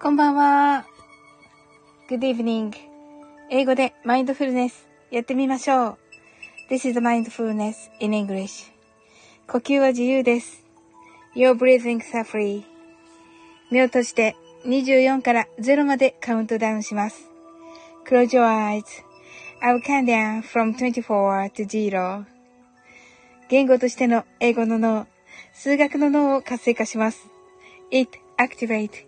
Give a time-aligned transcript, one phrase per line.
[0.00, 0.86] こんばんは。
[2.08, 2.72] Good evening.
[3.50, 5.98] 英語でマインドフルネスやってみましょう。
[6.70, 8.70] This is mindfulness in English.
[9.48, 10.64] 呼吸は自由です。
[11.34, 12.62] You're breathing are free.
[13.72, 14.36] 目を閉じて
[14.66, 17.28] 24から0までカウントダウンします。
[18.08, 18.84] Close your eyes.
[19.60, 22.24] I'll count down from 24 to 0.
[23.48, 25.08] 言語としての英語の脳、
[25.52, 27.26] 数学の脳を活性化します。
[27.90, 29.07] It activate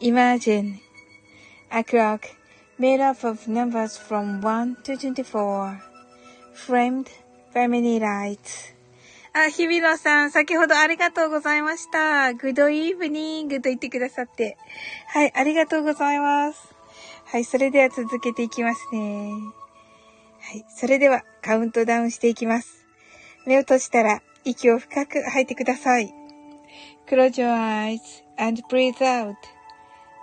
[0.00, 0.78] Imagine
[1.72, 2.28] a clock
[2.78, 5.82] made up of numbers from 1 to 24
[6.54, 7.10] framed
[7.52, 8.74] by many lights
[9.32, 11.98] あ、日比野さん、先ほどありがとうございました。
[12.28, 14.56] Good evening と言ってくださって。
[15.08, 16.74] はい、ありがとうございます。
[17.24, 19.32] はい、それでは続けていきますね。
[20.40, 22.86] はい、それではカウントダウンしていきます。
[23.46, 26.14] 目を閉じたら息を深く吐いてください。
[27.08, 28.00] Close your eyes
[28.38, 29.57] and breathe out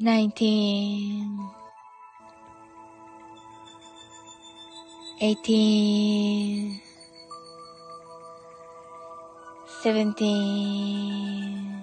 [0.00, 1.38] Nineteen.
[5.20, 6.80] Eighteen.
[9.82, 11.82] Seventeen.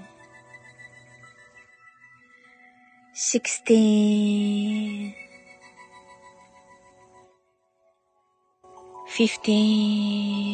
[3.14, 5.14] Sixteen.
[9.08, 10.54] Fifteen.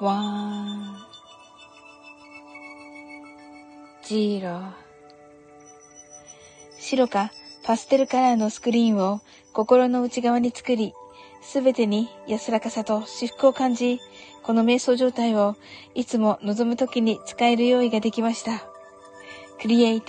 [0.00, 0.96] one,
[4.04, 4.72] zero
[6.78, 7.32] 白か
[7.64, 9.20] パステルカラーのスクリーンを
[9.52, 10.92] 心の内側に作り、
[11.42, 13.98] すべてに安らかさと至福を感じ、
[14.42, 15.56] この瞑想状態を
[15.94, 18.64] いつも望むときに使える用意ができました。
[19.58, 20.02] Create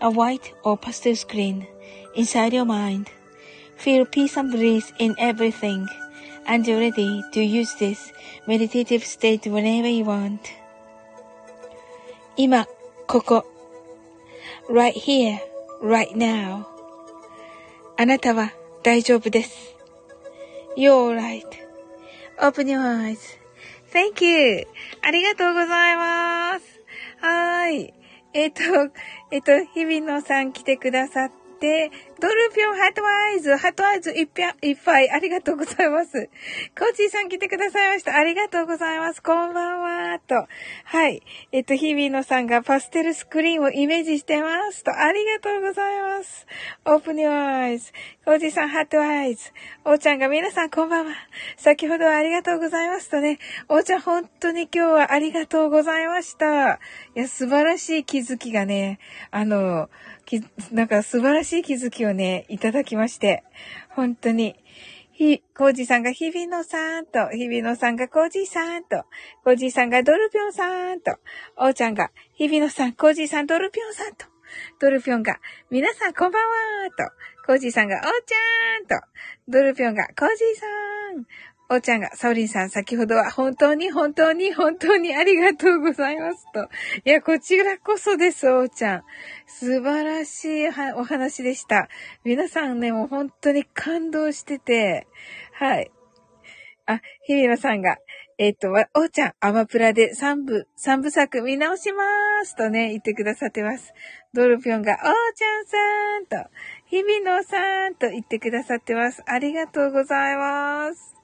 [0.00, 1.64] a white or pastel screen
[2.16, 3.06] inside your mind
[3.78, 5.86] Feel peace and bliss in everything,
[6.48, 8.10] and you're ready to use this
[8.46, 10.40] meditative state whenever you want.
[12.36, 12.66] 今、
[13.06, 13.46] ここ。
[14.68, 15.38] right here,
[15.82, 16.64] right now.
[17.96, 18.52] あなたは
[18.82, 19.74] 大丈夫です。
[20.76, 21.14] You're
[22.40, 24.66] right.Open your eyes.Thank you.
[25.02, 26.64] ありがとうございます。
[27.20, 27.94] はーい。
[28.32, 28.94] えっ、ー、と、
[29.30, 31.90] えっ、ー、と、日々野さん来てくださって、
[32.20, 36.28] ドルピョンハートアイズ、ハートアイズいっぱいいっぱいありがとうございます。
[36.78, 38.16] コーチーさん来てくださいました。
[38.16, 39.22] ありがとうございます。
[39.22, 40.18] こんばんは。
[40.20, 40.46] と。
[40.84, 41.22] はい。
[41.52, 44.84] えっと、日々野さんがパステルスクリーンをイメージしてます。
[44.84, 44.90] と。
[44.90, 46.46] ありがとうございます。
[46.84, 47.92] Open your eyes.
[48.24, 49.50] コーチーさんハートアイズ。
[49.84, 51.14] おーちゃんが皆さんこんばんは。
[51.56, 53.38] 先ほどはありがとうございますとね。
[53.68, 56.74] おーちゃん本当に今日はありがとうございました。
[56.74, 56.78] い
[57.14, 58.98] や、素晴らしい気づきがね、
[59.30, 59.88] あの、
[60.28, 63.42] き、なんか素晴らしい気づきをね、いただきまして、
[63.90, 64.56] 本当に。
[65.12, 69.04] ひ、コージさんが日比野さんと、日比野さんがコージさんと、
[69.42, 71.16] コージさんがドルピョンさんと、
[71.56, 74.26] おーちゃんが日比野さん、コージさん、ドルピョンさんと、
[74.78, 75.40] ドルピョンが、
[75.70, 77.12] 皆さんこんばんはと、
[77.46, 79.06] コージさんが、おーちゃんと、
[79.48, 80.66] ドルピョンが、コージさ
[81.16, 81.24] ん、
[81.70, 86.68] おーちゃんが、サオリンさん、先ほどは本当に本当に本当にありがとうございますと。
[87.04, 89.04] いや、こちらこそです、おーちゃん。
[89.46, 91.88] 素晴らしいお話でした。
[92.24, 95.06] 皆さんね、もう本当に感動してて、
[95.52, 95.90] はい。
[96.86, 97.98] あ、ひびまさんが、
[98.38, 103.92] えっ、と、おーちゃん、アマプラで3部、3部作見直しまーすとね、言ってくださってます。
[104.32, 104.98] ドルピョンが、おー
[105.34, 106.50] ちゃんさんと、
[106.86, 109.22] 日比野さんと言ってくださってます。
[109.26, 111.17] ありがとうございます。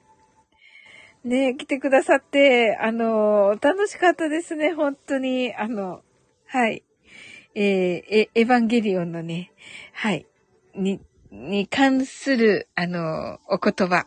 [1.25, 5.55] ね、来てくださって、あの、楽しかったですね、本当に。
[5.55, 6.03] あの、
[6.47, 6.83] はい。
[7.55, 9.53] えー、エエヴァンゲリオンのね、
[9.95, 10.27] はい。
[10.75, 11.01] に、
[11.31, 14.07] に関する、あの、お言葉。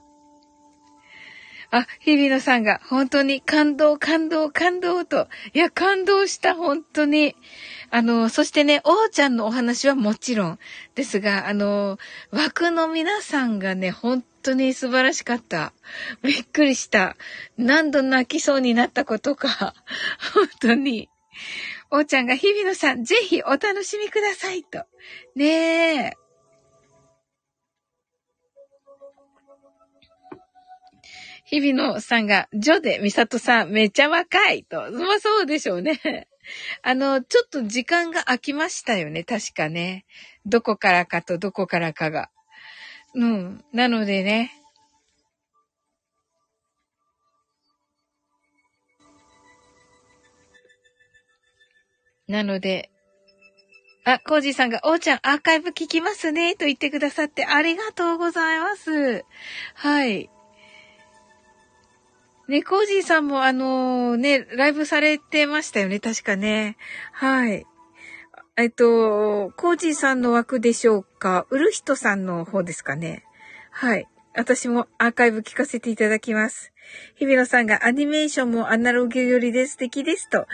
[1.72, 5.28] あ、日比野さんが本当に感動、感動、感動と。
[5.54, 7.36] いや、感動した、本当に。
[7.90, 10.60] あの、そしてね、おーちゃんのお話はもちろん
[10.96, 11.98] ですが、あの、
[12.32, 15.74] 枠の皆さんがね、本当に素晴らしかった。
[16.22, 17.16] びっくりした。
[17.58, 19.74] 何度泣きそうになったことか。
[20.34, 21.10] 本当に。
[21.90, 24.86] おーちゃんが日比野さん、ぜひお楽しみくださいと。
[25.36, 26.28] ねえ。
[31.46, 34.92] 日比野さんが、ジョで、ミサトさん、めちゃ若いと。
[34.92, 36.28] まあそうでしょうね。
[36.82, 40.06] あの、ちょっと時間が空きましたよね、確かね。
[40.46, 42.30] どこからかとどこからかが。
[43.14, 43.66] うん。
[43.74, 44.54] なのでね。
[52.28, 52.90] なので、
[54.04, 59.26] あ、コージーさんが、おーちゃんアーカイブ聞きますね、と言ってくださってありがとうございます。
[59.74, 60.30] はい。
[62.48, 66.78] ね、コージーさんもあのー、ね、ライブされてましたよね、確かね。
[67.12, 67.66] はい。
[68.56, 73.24] えっと、コージーさんの枠でしょうかウルヒトさんの方ですかね。
[73.70, 74.08] はい。
[74.38, 76.72] 私もアーカイブ聞かせていただきます。
[77.16, 80.42] 日比野さんがアニメーションもアナログよりで素敵ですと。
[80.42, 80.46] あ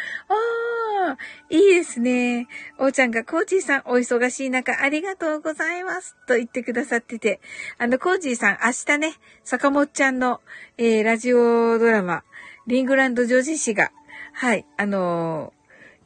[1.09, 1.17] あ、
[1.49, 2.47] いいですね。
[2.79, 6.15] おーちゃんがコージーさんお忙しい中ありがとうございます。
[6.27, 7.41] と言ってくださってて。
[7.77, 10.39] あの、コージーさん明日ね、坂本ちゃんの、
[10.77, 12.23] えー、ラジオドラマ、
[12.67, 13.91] リングランド女子誌が、
[14.31, 15.51] はい、あの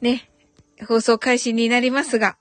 [0.02, 0.30] ー、ね、
[0.84, 2.36] 放送開始になりますが、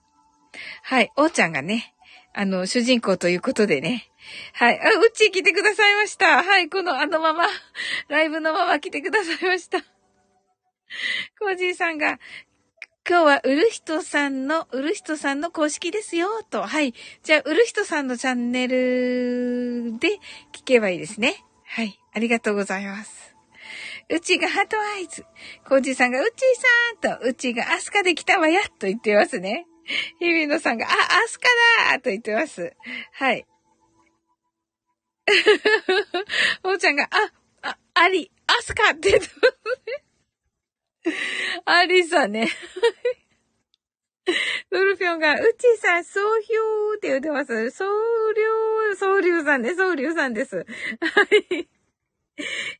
[0.81, 1.93] はい、おーちゃんがね、
[2.33, 4.09] あの、主人公ということでね、
[4.53, 4.79] はい。
[4.79, 6.43] あ、うっちー来てくださいました。
[6.43, 6.69] はい。
[6.69, 7.47] このあのまま、
[8.09, 9.79] ライブのまま来てくださいました。
[11.39, 12.19] コージーさんが、
[13.07, 16.63] 今日はうるひとさんの、うるひとさんの公式ですよ、と。
[16.63, 16.93] はい。
[17.23, 20.19] じゃあ、うるひとさんのチャンネルで
[20.53, 21.43] 聞けばいいですね。
[21.65, 21.99] はい。
[22.13, 23.35] ありがとうございます。
[24.09, 25.25] うちがハートアイズ。
[25.67, 29.67] コージーさんがうちーさんと、うちがアスカで来たわや、と言ってますね。
[30.19, 31.47] 日比野さんが、あ、アスカ
[31.91, 32.73] だと言ってます。
[33.13, 33.45] はい。
[36.63, 37.07] おーちゃんが、あ、
[37.61, 41.13] あ、あり、アスカって言ってますね。
[41.65, 42.49] ありさね。
[44.69, 47.71] ドルフィョンが、うちさん、総評って言ってます。
[47.71, 50.57] 総量、総流さんね、総流さんです。
[50.57, 50.63] は
[51.51, 51.67] い。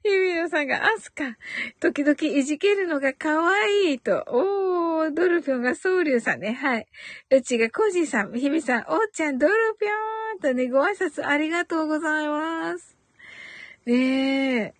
[0.04, 1.36] ヒビノさんが、アスカ、
[1.80, 4.24] 時々いじけるのが可愛いと。
[4.28, 6.54] おー、ドルフィョンがソウリュウさんね。
[6.54, 6.88] はい。
[7.32, 12.96] うちがコジーさん、ヒビさん、おーちゃん、ドルフィョンとね、ご挨拶ありがとうございます。
[13.86, 14.74] ねえ。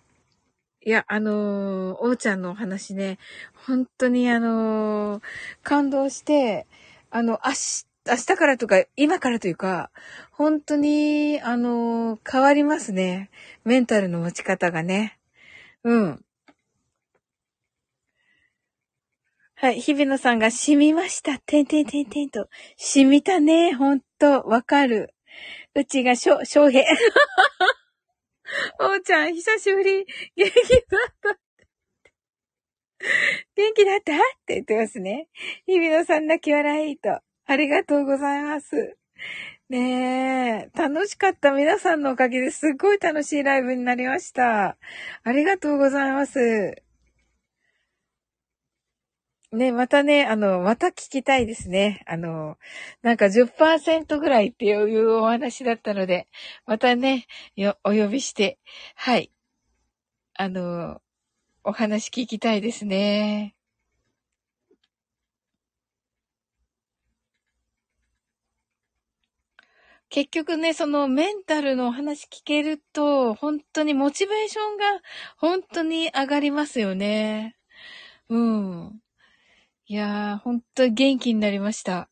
[0.82, 3.18] いや、あのー、おーちゃんのお話ね、
[3.66, 5.22] 本当にあのー、
[5.64, 6.68] 感動して、
[7.10, 9.90] あの、明日、明日からとか、今からというか、
[10.32, 13.30] 本当に、あの、変わりますね。
[13.64, 15.18] メンタルの持ち方がね。
[15.84, 16.24] うん。
[19.54, 21.38] はい、日比野さんが染みました。
[21.38, 22.48] てんてんてんてんと。
[22.76, 23.74] 染みたね。
[23.74, 25.14] ほんと、わかる。
[25.74, 26.84] うちがしょ、翔平。
[28.80, 30.06] おうちゃん、久しぶり。
[30.36, 31.38] 元気だった。
[33.54, 35.28] 元気だったって言ってますね。
[35.66, 37.20] 日比野さん泣き笑いと。
[37.50, 38.98] ありがとうございます。
[39.70, 41.50] ねえ、楽しかった。
[41.52, 44.76] 皆さんのおかげですっごい楽しいライブになりました。
[45.24, 46.82] ありがとうございます。
[49.50, 52.02] ね、またね、あの、また聞きたいですね。
[52.06, 52.58] あの、
[53.00, 56.28] なんか10%ぐらいっていうお話だったので、
[56.66, 57.26] またね、
[57.82, 58.58] お呼びして、
[58.94, 59.32] はい。
[60.34, 61.00] あの、
[61.64, 63.54] お話聞きたいですね。
[70.10, 74.84] 結局ね、そのメンタルのお話聞けると、本当にモチベーションが
[75.36, 77.56] 本当に上がりますよね。
[78.28, 79.00] うん。
[79.86, 82.10] いやー、本当に元気になりました。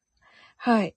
[0.59, 0.96] はい。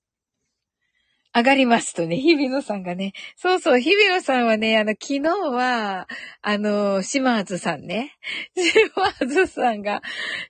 [1.35, 3.13] 上がりますとね、日比野さんがね。
[3.35, 6.07] そうそう、日比野さんはね、あの、昨日は、
[6.41, 8.17] あの、島津さんね。
[8.57, 10.01] 島津さんが、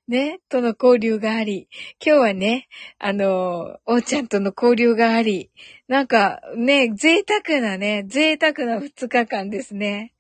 [0.07, 1.67] ね、との交流があり、
[2.03, 5.51] 今日はね、あの、おーちゃんとの交流があり、
[5.89, 10.13] なんか、ね、贅沢なね、贅沢な二日間ですね。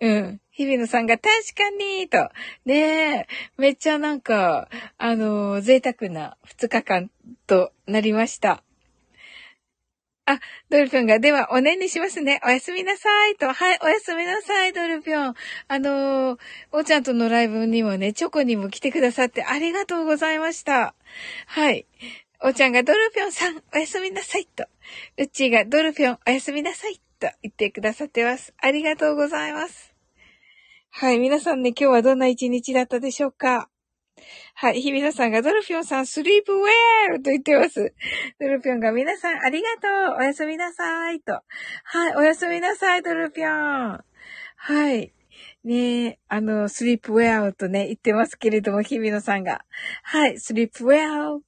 [0.00, 0.40] うん。
[0.50, 2.30] 日比野さんが確かに、と。
[2.64, 3.26] ね、
[3.56, 7.10] めっちゃなんか、あの、贅沢な二日間
[7.46, 8.64] となりました。
[10.32, 12.40] あ、ドルピョンが、では、おねんにしますね。
[12.44, 13.36] おやすみなさい。
[13.36, 13.52] と。
[13.52, 15.34] はい、おやすみなさい、ドルピョン。
[15.68, 16.40] あのー、
[16.72, 20.94] おちゃんとのライブにもね、チョコにも来てくださってありがとうございました。
[21.46, 21.86] はい。
[22.42, 24.46] おちゃんが、ドルピョンさん、おやすみなさい。
[24.46, 24.64] と。
[25.18, 27.00] うっちーが、ドルピョン、おやすみなさい。
[27.20, 28.54] と言ってくださってます。
[28.58, 29.92] ありがとうございます。
[30.90, 33.68] はい、皆さんね、今日はどんな一日だったでしょうか？
[34.54, 34.80] はい。
[34.80, 37.94] 日比野さんがドルフィオンさん、スリープウェルと言ってます。
[38.38, 41.32] ドルフィオンが皆さんありがとうおやすみなさいと。
[41.84, 42.16] はい。
[42.16, 44.00] おやすみなさい、ドルフィオン。
[44.56, 45.12] はい。
[45.64, 49.64] ねえ、あの、スリープウェアとね、言ってますけれども、日比野さんが。
[50.02, 50.38] はい。
[50.38, 51.38] スリープウェア。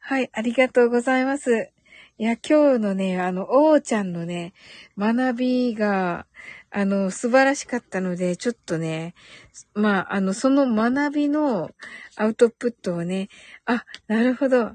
[0.00, 0.30] はい。
[0.32, 1.70] ありがとうございます。
[2.18, 4.54] いや、今日のね、あの、おーちゃんのね、
[4.96, 6.26] 学びが、
[6.78, 9.14] あの、素晴らしかったので、ちょっとね、
[9.72, 11.70] まあ、あの、その学びの
[12.16, 13.30] アウトプットをね、
[13.64, 14.72] あ、なるほど。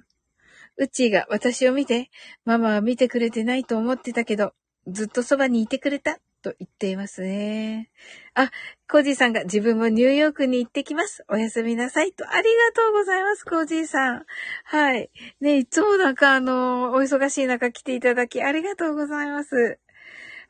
[0.77, 2.09] うちが私を見て、
[2.43, 4.53] ママは見てくれてないと思ってたけど、
[4.87, 7.91] ずっとそばにいてくれた、と言っていますね。
[8.33, 8.49] あ、
[8.89, 11.23] コージーさんが自分もニューヨークに行ってきます。
[11.29, 12.13] おやすみなさい。
[12.13, 14.25] と、ありがとうございます、コージーさん。
[14.63, 15.11] はい。
[15.39, 19.77] ね、いつもなんかあの、お忙しい中来ていただきありがとうございます。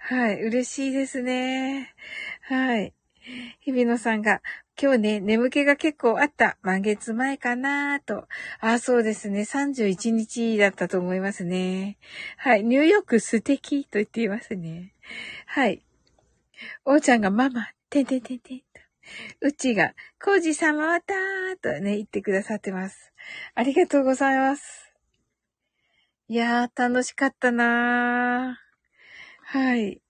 [0.03, 1.93] はい、嬉しいですね。
[2.41, 2.93] はい。
[3.60, 4.41] 日比野さんが、
[4.81, 6.58] 今日ね、眠気が結構あった。
[6.63, 8.27] 満月前かなと。
[8.60, 9.41] あ、そうですね。
[9.41, 12.00] 31日だったと思いますね。
[12.38, 12.63] はい。
[12.63, 14.96] ニューヨーク素敵と言っていますね。
[15.46, 15.84] はい。
[16.84, 18.65] おーちゃんがママ、てんてんてんてんと。
[19.41, 23.13] うちが、コージさん回ったーとね、言ってくださってます。
[23.53, 24.96] ありがとうございます。
[26.27, 28.70] いやー、楽しかったなー。
[29.51, 30.01] はい。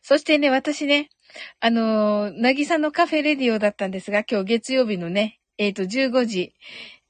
[0.00, 1.10] そしてね、私ね、
[1.58, 6.54] あのー、なぎさのカフェレディオだったんですが、今日月曜日のね、えっ、ー、と、15時。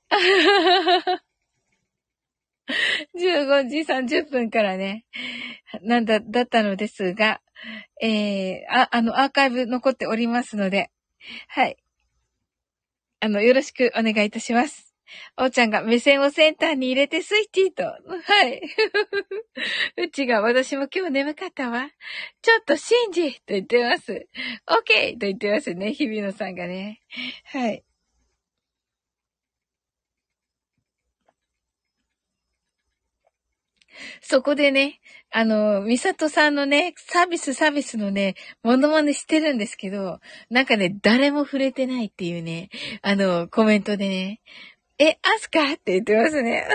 [3.15, 5.05] 15時30分からね、
[5.83, 7.43] なんだ、だったのですが、
[8.01, 10.91] えー、あ、あの、アーカイブ残っておりますので、
[11.49, 11.77] はい。
[13.21, 14.94] あの、よろしくお願いいたします。
[15.37, 17.85] おーちゃんが目線をセンターに入れてスイッチーと。
[17.85, 18.63] はい。
[19.99, 21.91] うちが私も今日眠かったわ。
[22.43, 24.29] ちょっと信じと言ってます。
[24.69, 25.93] オッケーと言ってますね。
[25.93, 27.01] 日比野さんがね。
[27.45, 27.85] はい。
[34.21, 42.71] そこでね、あの、ミサトさんのね、サービスサービスのね、モノマネしてるんですけど、なんかね、誰も触れてないっていうね、
[43.03, 44.41] あの、コメントでね、
[44.99, 45.73] え、アスカ？
[45.73, 46.67] って言ってますね。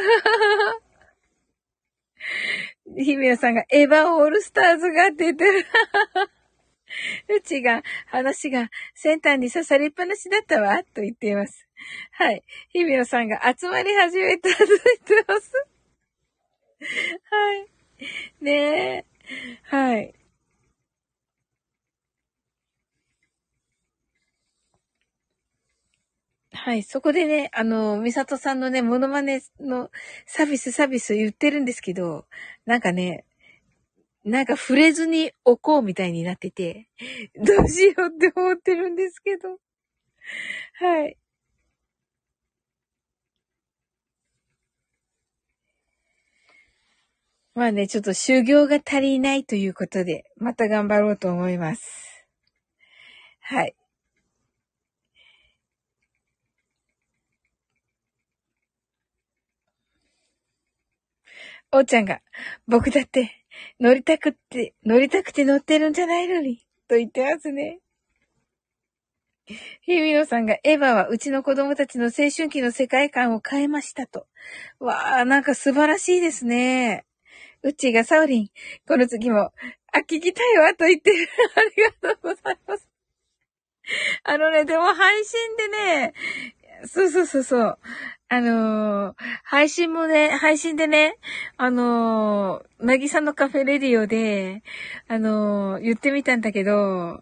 [2.97, 5.65] ひみやさんが、エヴァオールスターズがって言ってる。
[7.29, 11.67] うちが、話がセンターに刺さりっぱなしだったわ、と言っています。
[12.11, 12.43] はい。
[12.69, 15.51] ひみやさんが集まり始めたと言ってます。
[17.29, 17.67] はい。
[18.41, 19.05] ねえ。
[19.63, 20.18] はい。
[26.69, 26.83] はい。
[26.83, 29.89] そこでね、あの、ミサトさんのね、モノマネの
[30.27, 32.27] サービスサービス言ってるんですけど、
[32.67, 33.25] なんかね、
[34.23, 36.87] なんか触れずに置こうみたいになってて、
[37.43, 39.57] どうしようって思ってるんですけど。
[40.75, 41.17] はい。
[47.55, 52.27] まあね、ちょっと修行が足りないということで、また頑張ろうと思います。
[53.39, 53.78] はい。
[61.71, 62.21] おーちゃんが、
[62.67, 63.45] 僕だって、
[63.79, 67.79] 乗りたくって、乗りたくて乗ってるんじゃないのに、と言ってますね。
[69.81, 74.25] ひみのさんが、エヴァはうちの子供たちの青春期の世界観を変えましたと。
[74.79, 77.05] わあ、なんか素晴らしいですね。
[77.61, 78.47] うちがサウリン、
[78.87, 79.51] この次も、
[79.91, 81.27] あ、聞きたいわと言ってる。
[81.55, 82.89] ありがとうございます。
[84.23, 86.13] あのね、でも配信でね、
[86.85, 87.79] そうそうそうそう。
[88.29, 91.17] あのー、配信もね、配信でね、
[91.57, 94.63] あのー、なぎさのカフェレディオで、
[95.07, 97.21] あのー、言ってみたんだけど、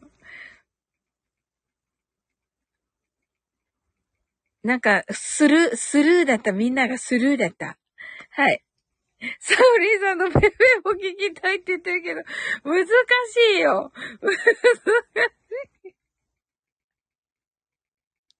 [4.63, 6.51] なんか、スルー、スルーだった。
[6.51, 7.77] みんながスルーだった。
[8.31, 8.61] はい。
[9.39, 10.49] サウリーさんのペペ
[10.83, 12.21] も聞きたいって言ってるけど、
[12.63, 12.91] 難し
[13.57, 13.91] いよ。
[14.21, 14.37] 難し
[15.85, 15.95] い。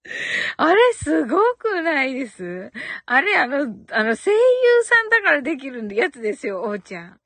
[0.58, 2.72] あれ、すごくないです？
[3.06, 3.58] あれ、あの、
[3.92, 4.38] あの、声優
[4.84, 7.20] さんだからできるやつですよ、おうちゃん。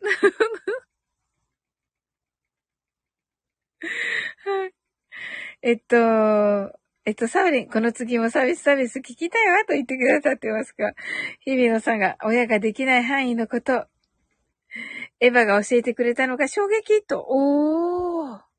[4.44, 4.72] はい。
[5.62, 5.96] えっと、
[7.04, 10.92] えっと、サウリン、この次もサービスサービス聞きたいわと言ってくださってますか？
[11.40, 13.86] 日比野さんが親ができない範囲のこと、
[15.20, 18.51] エヴァが教えてくれたのが衝撃と、おー。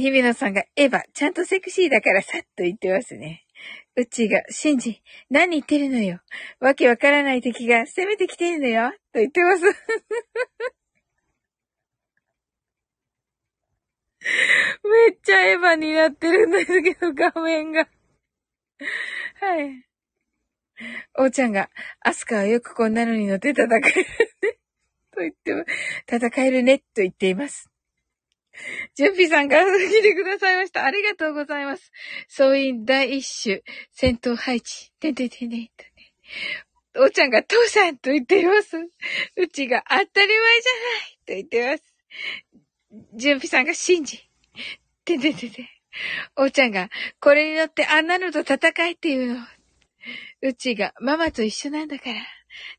[0.00, 3.44] 日比野さんがエヴァ、ちゃんとセクシーだからさっと言ってますね。
[3.96, 6.20] うちが、シンジ、何言ってるのよ。
[6.58, 8.92] わけわからない敵が攻めてきてるのよ。
[9.12, 9.64] と言ってます。
[14.84, 17.88] めっちゃエヴァになってるんですけど、画面が。
[19.40, 19.84] はい。
[21.18, 21.68] おーちゃんが、
[22.00, 24.58] アスカはよくこんなのに乗って戦えるね。
[25.12, 25.64] と言っても、
[26.06, 27.69] 戦えるね、と言っています。
[28.94, 30.84] ジュンピさんが来てくださいました。
[30.84, 31.92] ありがとうございます。
[32.28, 33.62] 総員第一種、
[33.92, 34.92] 戦闘配置。
[35.00, 35.90] てんてんてんてんとね。
[36.96, 38.76] おーちゃんが父さんと言っています。
[39.36, 41.94] うちが当たり前じゃないと言ってます。
[43.14, 44.28] ジュンピさんが信じ。
[45.04, 45.68] てんてんてんてん。
[46.36, 46.90] おーちゃんが、
[47.20, 49.40] これに乗ってあんなのと戦いっていうの。
[50.42, 52.20] うちが、ママと一緒なんだから。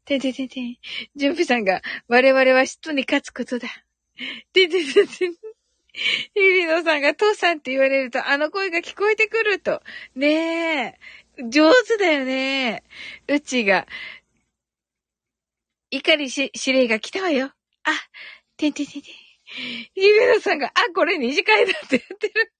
[0.05, 0.77] てんてんてんてん。
[1.15, 3.69] ジュンピさんが、我々は嫉妬に勝つことだ。
[4.53, 5.33] てんてんてんてん。
[6.35, 9.81] 日比野さんが父さんって言われると、あの声が聞こえてくると。
[10.15, 10.97] ね
[11.37, 11.43] え。
[11.49, 12.83] 上手だよね。
[13.27, 13.87] うちが、
[15.89, 17.53] 怒りし、指令が来たわよ。
[17.83, 17.91] あ、
[18.57, 19.13] てんてんてんてん。
[19.53, 22.53] 日比野さんが、あ、これ二次会だって言ってる。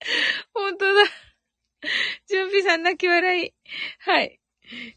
[0.52, 1.04] 本当だ。
[2.28, 3.54] 準備さん泣き笑い。
[4.00, 4.40] はい。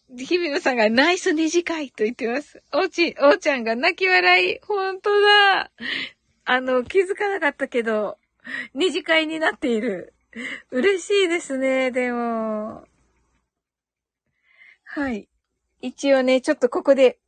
[0.09, 2.63] 日比野さんがナイス二次会と言ってます。
[2.71, 4.59] おうち、おうちゃんが泣き笑い。
[4.61, 5.71] 本当だ。
[6.45, 8.17] あの、気づかなかったけど、
[8.73, 10.13] 二次会になっている。
[10.71, 12.85] 嬉しいですね、でも。
[14.85, 15.29] はい。
[15.81, 17.19] 一応ね、ちょっとここで、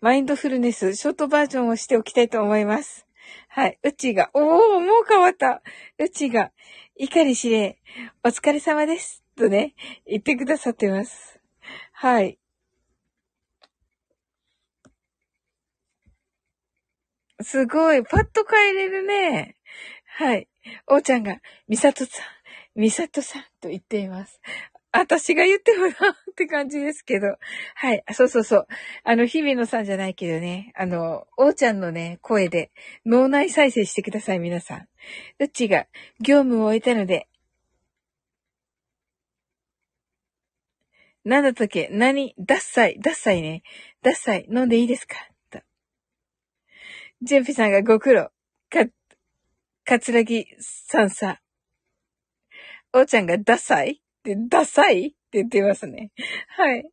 [0.00, 3.06] マインドフルネス、ショートバージョンをしておきたいと思います。
[3.48, 3.78] はい。
[3.82, 5.62] うちが、おー、もう変わった。
[5.98, 6.52] うちが、
[6.96, 7.78] 怒り司令、
[8.24, 9.22] お疲れ様です。
[9.36, 9.74] とね、
[10.06, 11.40] 言ってくださってます。
[11.92, 12.39] はい。
[17.42, 18.02] すごい。
[18.02, 19.56] パッと帰れるね。
[20.16, 20.48] はい。
[20.86, 24.40] おーちゃんが、みさとさん、みさとさんと言っています。
[24.92, 25.94] 私が言ってもなっ
[26.36, 27.38] て感じですけど。
[27.76, 28.02] はい。
[28.12, 28.66] そうそうそう。
[29.04, 30.72] あの、日比野さんじゃないけどね。
[30.74, 32.72] あの、おーちゃんのね、声で
[33.06, 34.88] 脳内再生してください、皆さん。
[35.38, 35.86] うちが
[36.20, 37.28] 業務を終えたので、
[41.24, 41.88] なんだったっけ？
[41.92, 42.34] 何？
[42.38, 43.62] ダッサイ、ダッサイね。
[44.02, 45.29] ダッサイ、飲んでいいですか？
[47.22, 48.30] ジュンピさんがご苦労。
[48.70, 48.86] か、
[49.84, 51.40] かつらぎさんさ。
[52.94, 55.08] おーちゃんがダサイってダサい？
[55.08, 56.12] って言ってますね。
[56.56, 56.90] はい。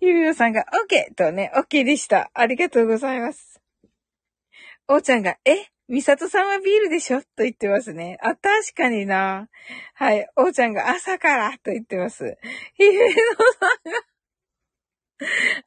[0.00, 1.14] ゆびのさんが OK!
[1.14, 2.30] とね、OK でした。
[2.34, 3.62] ありがとうございます。
[4.88, 5.56] おーちゃんが、え？
[5.88, 7.20] みさとさんはビールでしょ？
[7.20, 8.18] と言ってますね。
[8.20, 9.48] あ、確かにな。
[9.94, 10.28] はい。
[10.36, 11.52] おーちゃんが朝から？
[11.64, 12.36] と言ってます。
[12.74, 13.00] ひびの
[13.58, 13.90] さん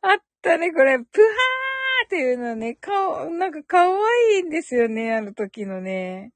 [0.04, 1.00] があったね、これ。
[1.00, 6.34] プハーっていうのね、顔、なんか可愛いんですよね、あの時のね。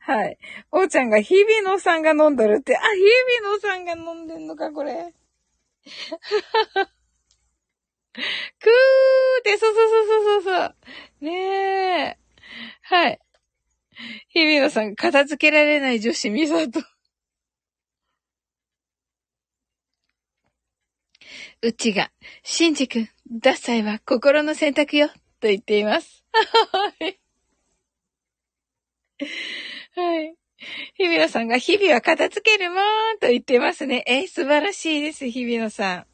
[0.00, 0.38] はい。
[0.72, 5.12] おーちゃんが日比野さんが飲んどるって、あ、日比野さんが飲んでんのか、これ。
[8.12, 10.74] くーって、そうそうそうそうそう。
[11.20, 12.18] ねえ。
[12.82, 13.20] はい。
[14.28, 16.80] 日比野さん片付けられない女子ミサト。
[21.62, 22.10] うちが、
[22.42, 25.08] シンジ君、ダッサイは心の選択よ、
[25.40, 26.24] と言っています。
[29.94, 30.34] はい。
[30.94, 32.76] 日比野さんが日々は片付けるも
[33.14, 34.04] んと言ってますね。
[34.06, 36.06] え素晴らしいです、日比野さん。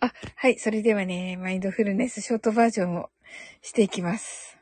[0.00, 0.58] あ、はい。
[0.58, 3.10] それではね、マインドフルネスショートバージョンを
[3.62, 4.61] していきます。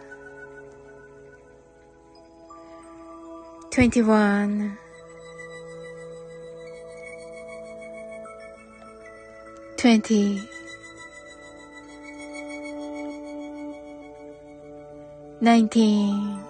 [3.71, 4.77] 21
[9.77, 10.41] 20
[15.39, 16.41] 19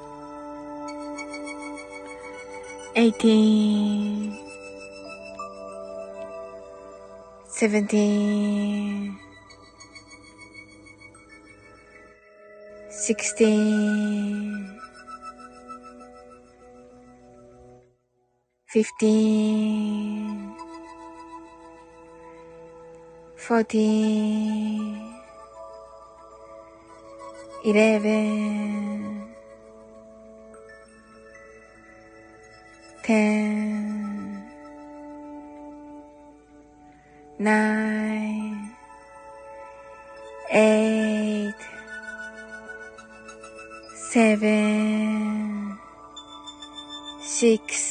[2.95, 4.39] 18
[7.47, 9.19] 17
[12.89, 14.90] 16
[18.73, 20.55] 15
[23.36, 25.12] 14
[27.65, 29.27] 11
[33.03, 34.41] 10
[37.39, 38.71] 9
[40.49, 41.53] 8
[44.13, 45.77] 7
[47.21, 47.90] 6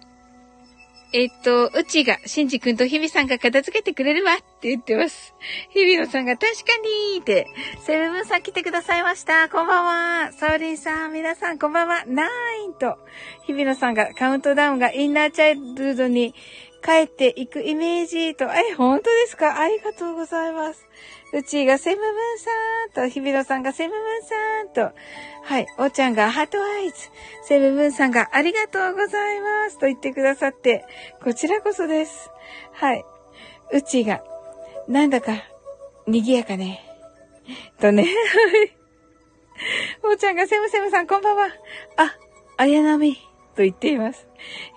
[1.13, 5.33] えっと、うちが、しんじくんとひびさんが片付けてくれるわって言ってます。
[5.69, 6.77] ひびのさんが確か
[7.13, 7.47] にーって、
[7.85, 9.49] セブンさん来てくださいました。
[9.49, 9.85] こんばん
[10.27, 10.31] は。
[10.31, 12.05] サオリンさん、皆さんこんばんは。
[12.07, 12.97] ナインと、
[13.45, 16.33] ひびのさんがカウントダウンがインナーチャイルドに
[16.81, 19.59] 帰っていくイメージと、え、本当ですか？
[19.59, 20.87] ありがとうございます。
[21.33, 24.95] うちがセムブンさんと、ひびろさんがセムブンさんと、
[25.43, 26.95] はい、おちゃんがハートアイズ、
[27.43, 30.85] セムブンさんがありがとうございますと言ってくださって、
[31.23, 32.29] こちらこそです。
[32.73, 33.05] はい。
[33.71, 34.21] うちが、
[34.87, 35.31] なんだか、
[36.05, 36.83] 賑やかね。
[37.79, 38.11] とね、はい。
[40.03, 41.47] おちゃんがセムセムさんこんばんは。
[41.97, 42.15] あ、
[42.57, 43.30] 綾波。
[43.55, 44.27] と言っています。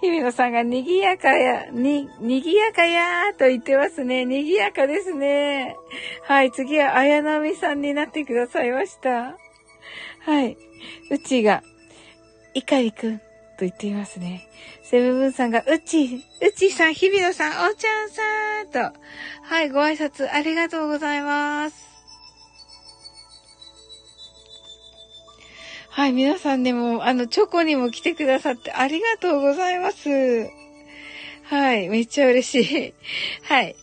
[0.00, 4.24] ひみのさんが賑やかや、に、賑やかやーと言ってますね。
[4.24, 5.76] 賑やかですね。
[6.22, 9.36] はい、次は綾波さんになってくださいました。
[10.20, 10.56] はい。
[11.10, 11.62] うちが、
[12.54, 13.24] いかりくんと
[13.60, 14.46] 言っていますね。
[14.82, 18.98] セブブンさんが、うち、うちさん、ひびのさん、おちゃんさんと、
[19.42, 21.93] はい、ご挨拶ありがとうございます。
[25.96, 30.08] はい、皆さんでもう、あの、チョコにも来てくださってありがとうございます。
[31.44, 32.94] はい、めっちゃ嬉しい。
[33.46, 33.76] はい。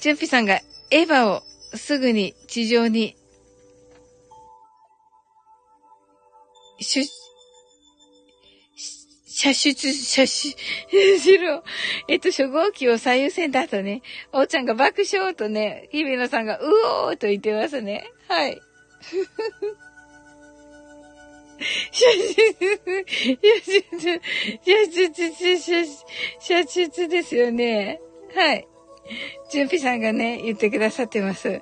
[0.00, 1.42] チュンピさんがエヴァを
[1.76, 3.16] すぐに地上に、
[6.80, 7.04] しゅ、
[9.26, 11.62] 射出、射出、しろ。
[12.08, 14.00] えっと、初号機を最優先だとね、
[14.32, 16.64] おーちゃんが爆笑とね、日比野さんがう
[17.08, 18.10] おーと言ってますね。
[18.26, 18.58] はい。
[19.02, 19.87] 射出、
[21.90, 22.54] 写実、
[24.62, 25.86] 写実、
[26.40, 28.00] 写実ですよね。
[28.34, 28.68] はい。
[29.50, 31.48] 準ピさんがね、言ってくださってます。
[31.48, 31.60] はい。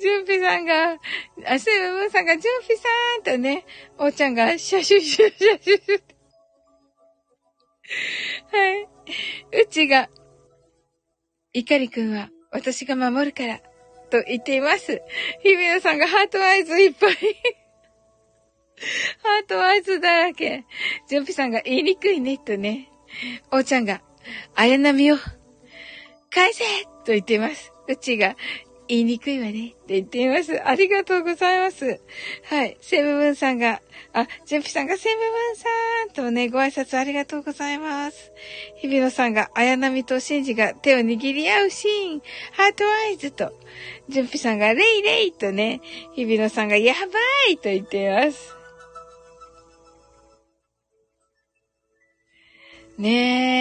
[0.00, 0.98] ジュンピさんが、
[1.46, 2.82] あ、セブンさんが、ジュンピさ
[3.20, 3.64] んとね、
[3.98, 6.13] おうちゃんが、シャシュシュシャシュシュって
[8.52, 8.88] はい。
[9.62, 10.08] うちが、
[11.52, 13.58] いかりくんは私が守るから、
[14.10, 15.02] と言っています。
[15.42, 17.14] 日比野さんが heart eyes いっぱい。
[17.14, 20.64] heart eyes だらけ。
[21.08, 22.90] ジョンピさんが言いにくいね、とね。
[23.50, 24.02] おーちゃんが、
[24.54, 25.16] 綾波を、
[26.30, 26.64] 返せ
[27.04, 27.72] と言っています。
[27.88, 28.36] うちが、
[28.88, 30.60] 言いにくいわねって言っています。
[30.62, 32.00] ありがとうございます。
[32.44, 32.76] はい。
[32.80, 33.80] セブブンさんが、
[34.12, 38.32] あ、ジュンピさんがセブブンさんとね、ご挨拶ありがとうございます。
[38.76, 43.52] 日比野さんが、綾波とシンジが手を握り合うシーン、ハートアイズと、
[44.08, 45.80] ジュンピさんがレイレイとね、
[46.14, 47.00] 日比野さんがやば
[47.50, 48.54] いと言っています。
[52.96, 53.53] ねえ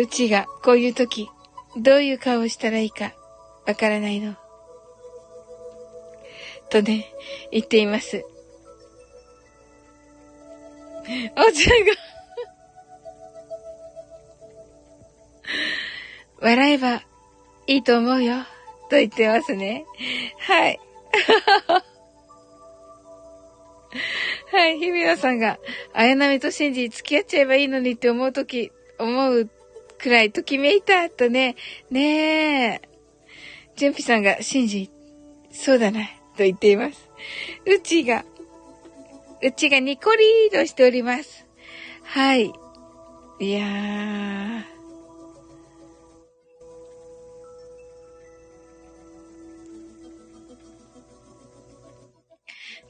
[0.00, 1.28] うちがこういう時、
[1.76, 3.12] どういう顔をしたらいいか、
[3.66, 4.34] わからないの。
[6.70, 7.12] とね、
[7.52, 8.24] 言っています。
[11.04, 11.92] おちゃんが
[16.40, 17.02] 笑えば
[17.66, 18.36] いいと思うよ、
[18.88, 19.84] と言ってますね。
[20.38, 20.80] はい。
[24.50, 25.58] はい、日比野さんが、
[25.92, 29.50] 綾波と信じ付き合っちゃえばいいのにって思うとき、思う
[30.00, 31.56] くらいときめいた、とね、
[31.90, 32.80] ねえ。
[33.76, 34.90] ジュンピさんが、シンジ、
[35.52, 36.00] そうだな、
[36.36, 37.08] と言っています。
[37.66, 38.24] うちが、
[39.42, 41.46] うちがニコリードしております。
[42.02, 42.52] はい。
[43.40, 44.64] いやー。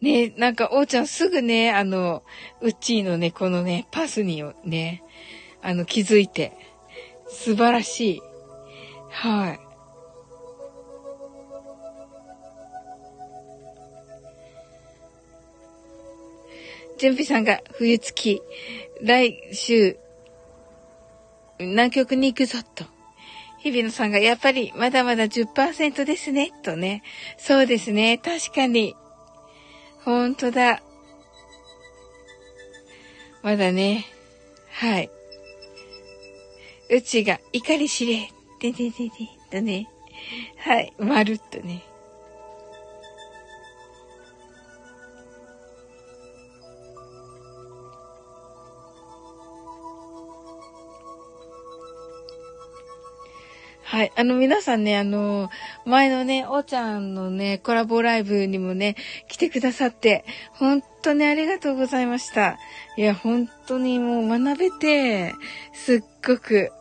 [0.01, 2.23] ねなんか、おーちゃんすぐね、あの、
[2.61, 5.03] うちのね、このね、パスにね、
[5.61, 6.70] あの、気づいて、
[7.31, 8.23] 素晴らしい。
[9.11, 9.61] はい。
[16.99, 18.43] 準備さんが冬月、
[19.01, 19.97] 来週、
[21.59, 22.85] 南極に行くぞ、と。
[23.61, 27.03] 日比野さんがやっぱりまだまだ10%ですね、とね。
[27.39, 28.95] そうですね、確かに。
[30.05, 30.83] ほんとだ。
[33.43, 34.05] まだね。
[34.71, 35.11] はい。
[36.93, 38.31] うちが怒り知れ。
[38.61, 39.11] でででで、
[39.51, 39.89] とね。
[40.59, 41.85] はい、まるっとね。
[53.85, 54.13] はい。
[54.17, 55.49] あの、皆さんね、あの、
[55.85, 58.97] 前のね、おーちゃんのね、コラボライブにもね、
[59.29, 62.59] 来てくださって、本当にありがとうございました。
[62.97, 65.35] いや、本当にもう学べて、
[65.73, 66.73] すっごく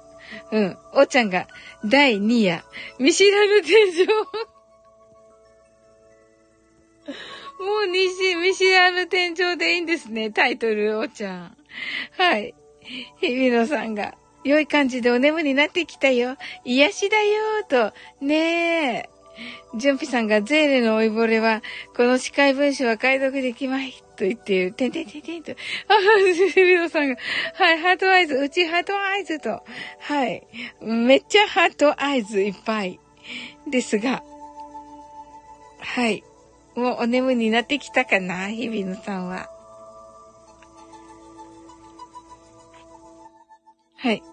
[0.51, 0.77] うん。
[0.93, 1.47] おちゃんが、
[1.85, 2.63] 第2夜、
[2.99, 4.07] 見知らぬ天井。
[7.59, 11.57] もう西、見知らぬ天井でいいんですね、タイトル、おちゃん。
[12.17, 12.55] はい。
[13.19, 16.37] 日比野さんが、良い感じでお眠になってきたよ。
[16.63, 17.93] 癒しだよ、と。
[18.21, 19.09] ねえ。
[19.75, 21.61] ジュンピさんがゼーレの老いぼれは、
[21.95, 23.93] この死海文書は解読できまい。
[24.15, 24.71] と言っている。
[24.73, 25.51] てんてんてんてんと。
[25.53, 25.55] あ、
[26.53, 27.15] セビロさんが、
[27.53, 29.63] はい、 heart eyes、うち heart eyes と。
[29.99, 30.45] はい。
[30.81, 32.99] めっちゃ heart eyes いっぱい。
[33.69, 34.23] ですが、
[35.79, 36.23] はい。
[36.75, 39.49] もうお眠になってきたかな、日比野さんは。
[43.95, 44.23] はい。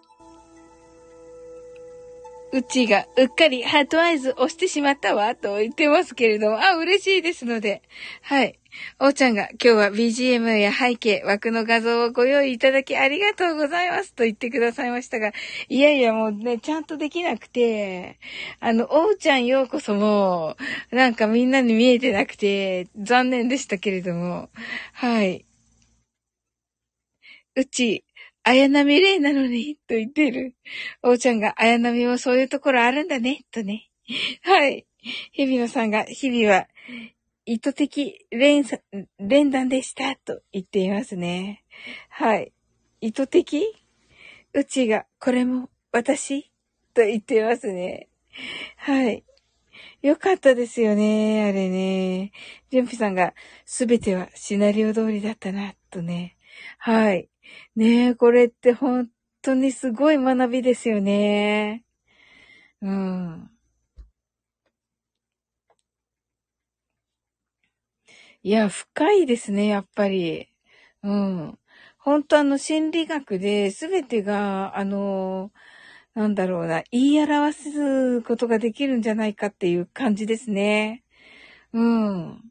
[2.56, 7.82] うちがうっかりハートアイズ押してしまったわ、と言ってますけれども、あ、嬉しいですので。
[8.22, 8.58] はい。
[8.98, 15.32] おーちゃんが今日は BGM や背景、枠の画像をご用意いただきありがとうございますと言ってくださいましたが、
[15.68, 18.18] いやいやもうね、ちゃんとできなくて、
[18.60, 20.56] あの、おーちゃんようこそも、
[20.90, 24.48] なんかみんなに見えてなくて、残念でしたけれども、
[24.94, 25.44] はい。
[27.54, 28.05] うち、
[28.48, 30.54] 綾波レイなのに、と言ってる。
[31.02, 33.90] おーちゃんが、綾波もそういうところあるんだね、とね。
[34.42, 34.86] はい。
[35.32, 36.68] 日比野さんが、日々は、
[37.44, 38.64] 意図的連
[39.18, 41.64] 連弾でした、と言っていますね。
[42.08, 42.52] はい。
[43.00, 43.66] 意図的？
[44.52, 46.52] うちが、これも、私？
[46.94, 48.08] と言っていますね。
[48.76, 49.24] はい。
[50.02, 52.30] よかったですよね、あれね。
[52.70, 56.36] ジュンピさんが、すべてはシナリオ通りだったな、とね。
[56.78, 57.28] はい。
[57.76, 59.10] ねえ、これって本
[59.42, 61.84] 当にすごい学びですよね。
[62.82, 63.50] うん。
[68.42, 70.48] いや、深いですね、やっぱり。
[71.02, 71.58] うん。
[71.98, 75.52] 本当あの、心理学で全てが、あの、
[76.14, 81.04] なんだろうな、言い表すことができるんじゃないかっていう感じですね。
[81.72, 82.42] うん。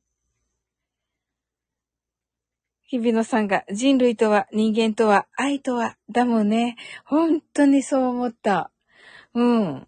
[2.88, 6.76] 日比野さんが人類とは人間とは愛とはだもんね。
[7.04, 8.72] 本当にそう思った。
[9.34, 9.88] うん。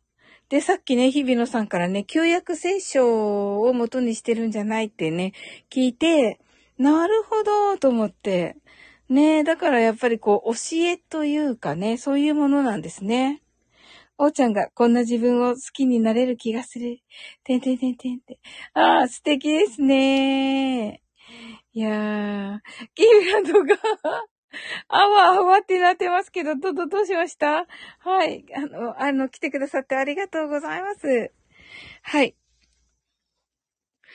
[0.50, 5.34] で、さっきね、日比野さんからね、旧約聖書を元にしてるんじゃないってね、
[5.70, 6.40] 聞いて、
[6.78, 8.56] なるほど、と思って。
[9.10, 13.42] ねだからやっぱりこう、教えというかね、そういうものなんですね。
[14.18, 17.00] おーちゃんがこんな自分を好きになれる気がする。
[17.44, 18.40] てんてんてんてんって。
[18.74, 21.04] ああ、素敵ですね。
[21.78, 22.60] いやー、
[22.96, 23.76] キーランドが
[24.88, 27.68] あわあわってなってますけど、ど、ど、どうしました？
[28.00, 28.46] はい。
[28.56, 31.32] あの、あの、来てくださってありがとうございます。
[32.02, 32.36] はい。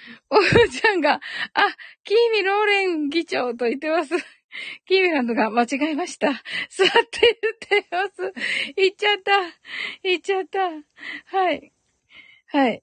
[0.31, 1.21] おうちゃんが、あ、
[2.05, 4.15] キーミローレン議長と言ってます。
[4.87, 6.29] キーミランドが間違えました。
[6.71, 7.39] 座って
[7.71, 8.33] 言ってます。
[8.77, 9.33] 言っちゃった。
[10.03, 10.59] 言っちゃった。
[11.37, 11.73] はい。
[12.49, 12.83] はい。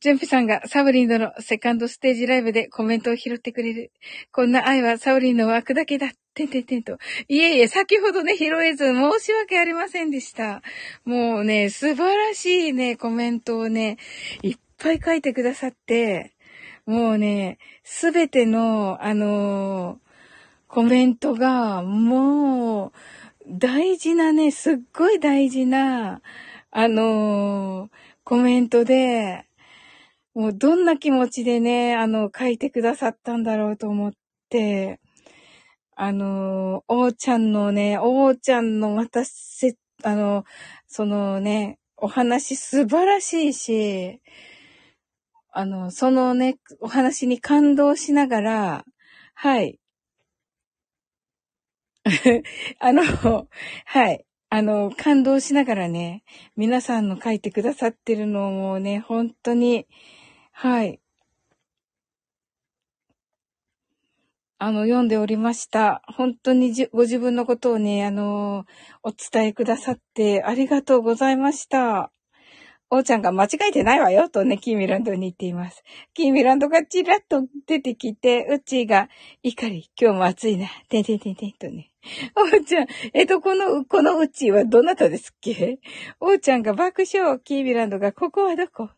[0.00, 3.92] ジュンピさんがサブリンドのセカンドステージライブでコメントを拾ってくれる。
[4.32, 6.10] こんな愛はサブリンの枠だけだ。
[6.32, 6.96] てんてんてんと。
[7.28, 10.62] いえいえ、先ほどね、拾えず申し訳ありませんでした。
[11.04, 13.98] もうね、素晴らしいね、コメントをね、
[14.42, 16.32] いっぱい書いてくださって、
[16.86, 19.98] もうね、すべての、あのー、
[20.66, 22.92] コメントが、もう、
[23.46, 26.22] 大事なね、すっごい大事な、
[26.70, 27.90] あのー、
[28.24, 29.44] コメントで、
[30.40, 34.12] もうどんな気持ちでね、あの、書いてくださったんだろうと思っ
[34.48, 34.98] て、
[35.94, 40.46] あの、おーちゃんのね、おーちゃんの私、あの、
[40.86, 44.22] そのね、お話素晴らしいし、
[45.52, 48.84] あの、そのね、お話に感動しながら、
[49.34, 49.78] はい。
[52.80, 53.02] あの、
[53.84, 54.24] はい。
[54.48, 56.24] あの、感動しながらね、
[56.56, 59.86] 皆さんの書いてくださってるのもね、本当に、
[60.62, 61.00] はい。
[64.58, 66.02] あの、読んでおりました。
[66.06, 68.66] 本当にじご自分のことをね、あの、
[69.02, 72.12] お伝えくださってありがとうございました。
[72.90, 75.82] おーちゃんが間違えてないわよ、とね、キーミランドに言っています。
[76.12, 79.08] キーミランドがチラッと出てきて、うちが、
[79.42, 81.90] 怒り、今日も暑いな、てんてんてんてんとね。
[82.36, 85.78] おーちゃん、えっと、この、このうちはどなたですっけ？
[86.20, 88.90] おーちゃんが爆笑、キーミランドが、ここはどこ？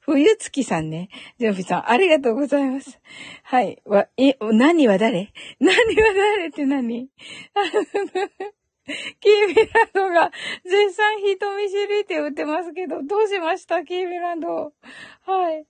[0.00, 1.08] 冬月さんね。
[1.38, 2.98] ジョンフィさん、ありがとうございます。
[3.42, 3.80] はい。
[3.84, 5.32] わ、え、何は誰？
[5.60, 7.08] 何は誰って何？
[9.18, 10.30] キーミランドが
[10.62, 13.82] 絶賛人見知りって言ってますけど、どうしました？
[13.82, 14.74] キーミランド。
[15.26, 15.66] はい。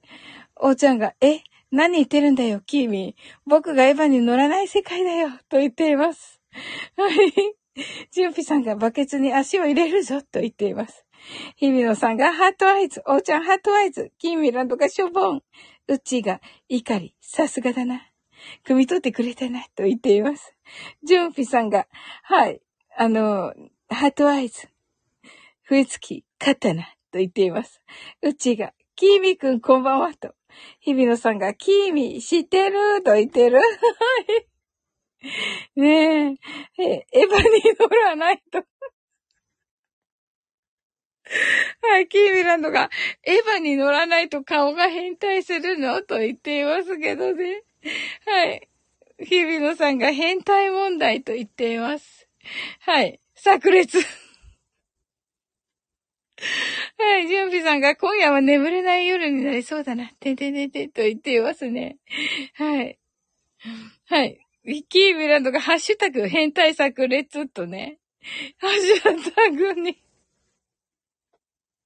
[0.56, 1.40] おーちゃんが、え、
[1.70, 3.14] 何言ってるんだよ、キーミ。
[3.46, 6.40] 僕がエヴァに乗らない世界だよ、と言っています。
[6.96, 7.32] はい。
[8.10, 11.03] ジュンピさんがバケツに足を入れるぞ、と言っています。
[11.56, 15.42] 日比野さんが heart eyes、おーちゃん heart eyes、キーミランドがしょぼん、
[15.88, 18.02] うちが怒り、さすがだな。
[18.66, 20.54] 汲み取ってくれたな、と言っています。
[21.02, 21.86] ジュンピさんが、
[22.22, 22.60] はい、
[22.96, 23.54] あの、
[23.88, 24.68] ハートアイズ、
[25.62, 27.82] 笛つき、勝ったな、と言っています。
[28.22, 30.34] うちが、キーミくんこんばんは、と。
[30.80, 33.58] 日比野さんが、キーミ知ってる、と言ってる。
[33.58, 33.66] はい。
[35.80, 36.36] ね
[36.78, 37.44] え、え、エヴァに
[37.80, 38.62] 乗らないと。
[41.82, 42.90] はい、キーミランドが、
[43.24, 47.62] エヴァに乗らないと顔が変態するのと言っていますけどね。
[48.26, 48.68] はい。
[49.18, 52.28] 日比野さんが変態問題と言っています。
[52.80, 53.20] はい。
[53.34, 53.98] 炸裂。
[56.98, 60.10] はい、準備さんが今夜は眠れない夜になりそうだな。
[60.20, 61.98] ててててと言っていますね。
[62.54, 62.98] はい。
[64.06, 64.38] はい。
[64.66, 67.98] ウィキーミランドがハッシュタグ変態炸裂とね。
[68.58, 70.03] ハッシュタグに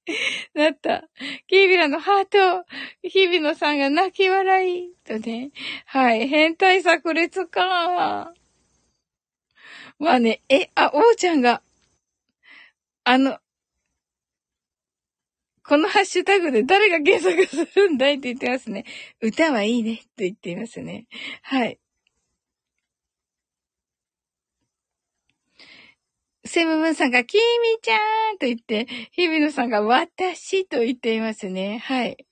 [0.53, 1.07] なった。
[1.47, 2.65] キービラのハート、
[3.03, 4.93] 日比野さんが泣き笑い。
[5.03, 5.51] とね。
[5.85, 6.27] はい。
[6.27, 8.33] 変態炸裂か。
[9.99, 11.61] まあね、え、あ、おうちゃんが、
[13.03, 13.39] あの、
[15.63, 18.85] このハッシュタグで誰が検索するんだいって言ってますね。
[19.21, 21.05] 歌はいいねって言っていますね。
[21.43, 21.79] はい。
[26.45, 27.41] セムムンさんが、キミ
[27.81, 27.97] ちゃ
[28.33, 31.79] んと言って、日比野さんが、私と言っていますね。
[31.79, 32.25] はい。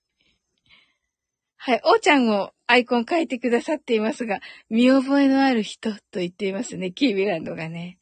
[1.57, 1.81] はい。
[1.83, 4.39] おーちゃんをアイコン書いてくださっていますが、
[4.69, 6.91] 見覚えのある人と言っていますね。
[6.91, 7.97] キービランドがね。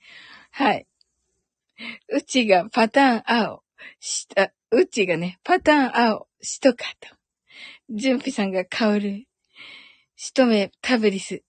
[0.52, 0.88] はい。
[2.10, 3.64] うちがパターン青。
[4.00, 6.28] した、うちがね、パターン青。
[6.42, 7.10] しとかと。
[7.90, 9.26] ジュンピさんが香る。
[10.16, 11.44] しとめタブリス。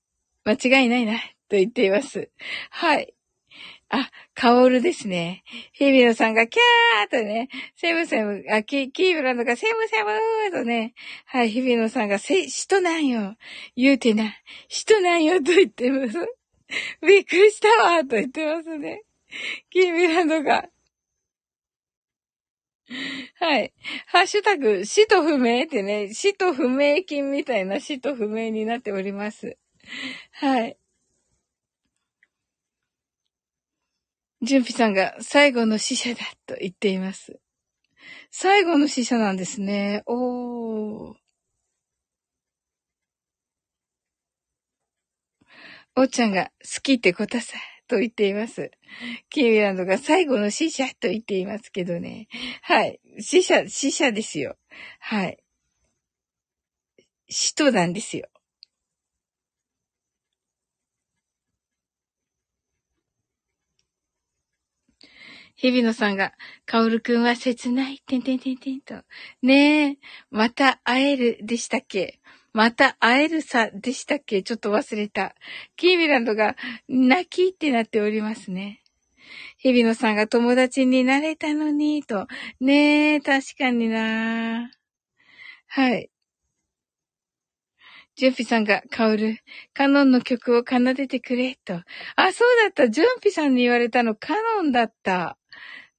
[0.44, 1.18] 間違いないな。
[1.48, 2.30] と言っています。
[2.70, 3.15] はい。
[3.88, 5.44] あ、カオルですね。
[5.72, 10.94] 日比野さんがキャーとね、セムセム、あ、キキーブランドがセムセムーとね、
[11.26, 13.36] はい、日比野さんがせ、人なんよ。
[13.76, 14.34] 言うてな、
[14.68, 16.18] 人なんよと言ってます。
[17.06, 19.02] びっくりしたわと言ってますね。
[19.70, 20.68] キーブランドが。
[23.38, 23.72] はい。
[24.06, 29.58] ハッシュタグ、死と不明ってね、死と不明金みたいな死と不明になっております。
[30.32, 30.76] はい。
[34.46, 37.40] 純ピさんが最後の死者だと言っています。
[38.30, 40.02] 最後の死者なんですね。
[40.06, 41.14] おー。
[45.96, 47.56] おっちゃんが好きってことさ、
[47.88, 48.70] と言っています。
[49.30, 52.28] キーランドが最後の死者と言っていますけどね。
[52.62, 53.00] はい。
[53.18, 54.56] 死者、死者ですよ。
[55.00, 55.38] はい。
[57.28, 58.28] 死となんですよ。
[65.56, 66.34] 日比野さんが、
[66.66, 68.94] カオルくんは切ない、てんてんてんてんと。
[69.42, 69.98] ねえ、
[70.30, 72.20] また会えるでしたっけ？
[72.52, 74.42] また会えるさでしたっけ？
[74.42, 75.34] ちょっと忘れた。
[75.76, 76.56] キーミランドが
[76.88, 78.82] 泣きってなっておりますね。
[79.58, 82.26] 日比野さんが友達になれたのに、と。
[82.60, 84.70] ねえ、確かにな
[85.68, 86.10] はい。
[88.14, 89.36] ジュンピさんが、カオル、
[89.74, 91.74] カノンの曲を奏でてくれ、と。
[92.16, 92.88] あ、そうだった。
[92.88, 95.36] ジュンピさんに言われたのカノンだった。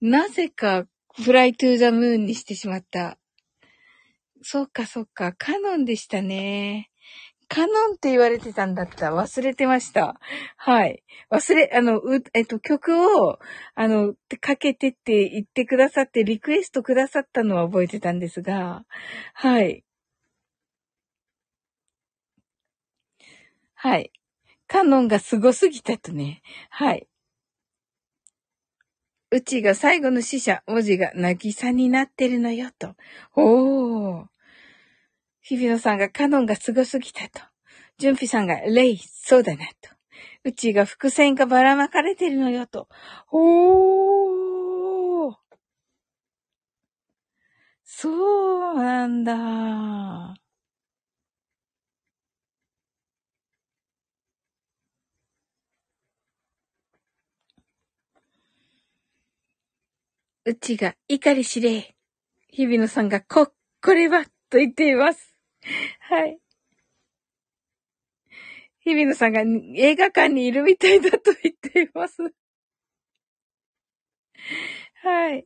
[0.02, 0.86] なぜか、
[1.16, 3.18] フライトゥーザムーンにしてしまった。
[4.44, 6.92] そっかそっか、カノンでしたね。
[7.50, 9.12] カノンって言われてたんだった。
[9.12, 10.20] 忘れてました。
[10.58, 11.04] はい。
[11.32, 13.40] 忘れ、あの、う、えっと、曲を、
[13.74, 18.86] あの、かけてって言ってくださって、リクエストくださったのは覚えてたんですが、
[19.34, 19.84] はい。
[23.76, 24.12] はい。
[24.68, 26.42] カノンがすごすぎたとね。
[26.70, 27.08] はい。
[29.30, 32.96] うちが最後の死者、文字がなぎさになってるのよ、と。
[33.36, 34.26] おー。
[35.42, 37.42] 日比野さんがカノンがすごすぎたと。
[37.98, 39.90] 純ピさんがレイ、そうだな、と。
[40.46, 42.88] うちが伏線がばらまかれてるのよ、と。
[43.32, 45.36] おー。
[47.84, 50.47] そうなんだ。
[60.48, 61.94] うちが、怒りしれ。
[62.48, 63.52] 日比野さんが、こ、
[63.84, 65.36] これは、と言っています。
[66.00, 66.40] はい。
[68.80, 69.42] 日比野さんが
[69.76, 72.16] 映画館にいるみたいだと言っています。
[75.04, 75.46] はい。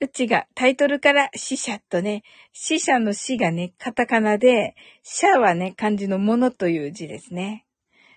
[0.00, 2.22] うちがタイトルから死者とね、
[2.54, 7.66] 死者の死がね、カタカナで、者はね、漢字のものという字ですね。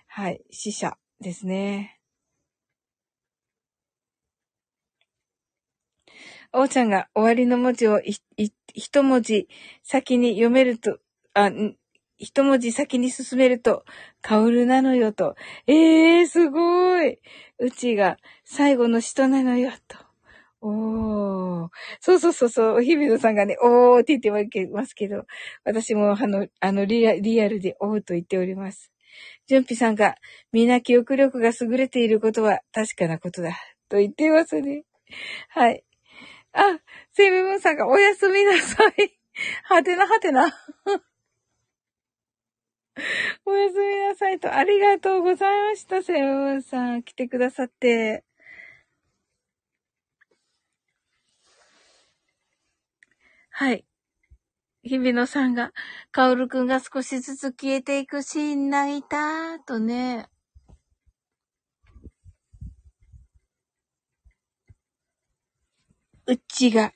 [0.06, 0.96] はい、死者。
[1.20, 2.00] ですね。
[6.52, 8.00] おうちゃんが終わりの文字を
[8.74, 9.48] 一文字
[9.82, 10.98] 先に読めると、
[11.34, 11.50] あ、
[12.18, 13.84] 一文字先に進めると、
[14.22, 15.36] カオルなのよと。
[15.66, 17.18] ええー、すごい。
[17.58, 19.98] うちが最後の人なのよと。
[20.62, 21.68] おー。
[22.00, 22.82] そうそうそうそう。
[22.82, 25.26] 日比野さんがね、おーって言ってますけど、
[25.64, 28.90] 私もあの、あのリア、リアルでおーと言っております。
[29.46, 30.16] 純ピさんが、
[30.52, 33.56] みんな記憶力が優れていることは確かなことだ。
[33.88, 34.84] と言っていますね。
[35.50, 35.84] はい。
[36.52, 36.78] あ、
[37.12, 38.92] セブブンさんがおやすみなさい。
[39.64, 40.46] はてなはてな。
[43.44, 47.02] おやすみなさいと、ありがとうございました、セブブンさん。
[47.02, 48.24] 来てくださって。
[53.50, 53.84] はい。
[54.86, 55.72] 日比野さんが、
[56.12, 60.28] カオルくんが少しずつ消えていくシーン泣いたとね。
[66.26, 66.92] うちが、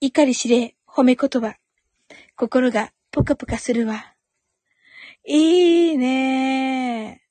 [0.00, 1.56] 怒りしれ、褒め言葉。
[2.36, 4.14] 心がポカポカするわ。
[5.24, 7.28] いいねー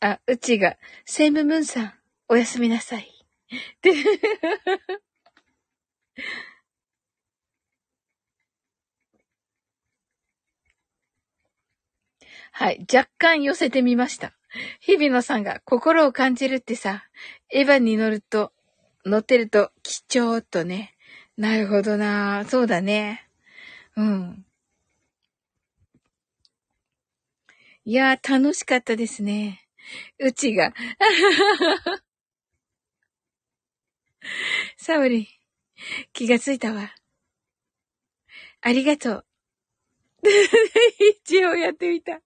[0.00, 2.05] あ、うちが、セイムムーンさん。
[2.28, 3.08] おやすみなさい。
[3.82, 3.92] で
[12.52, 12.86] はい。
[12.92, 14.32] 若干寄せてみました。
[14.80, 17.04] 日比野さんが心を感じるってさ、
[17.50, 18.52] エヴァに乗ると、
[19.04, 20.94] 乗ってると貴重とね。
[21.36, 23.28] なるほどなそうだね。
[23.96, 24.46] うん。
[27.84, 29.60] いやー、楽しかったですね。
[30.18, 30.72] うちが。
[34.76, 35.26] サウリン。
[36.12, 36.94] 気がついたわ。
[38.62, 39.26] ありがとう。
[41.22, 42.20] 一応やってみた。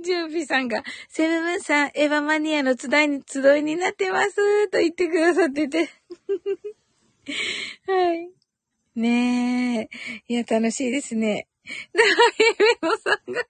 [0.00, 5.90] ジュンピさんが、セブブンさん、エヴァマニアの集いに、集いになってます、と言ってくださってて。
[7.86, 8.30] はい。
[8.96, 9.88] ねえ。
[10.28, 11.46] いや、楽しいですね。
[11.92, 12.02] だ
[12.36, 13.46] ヘメモさんが、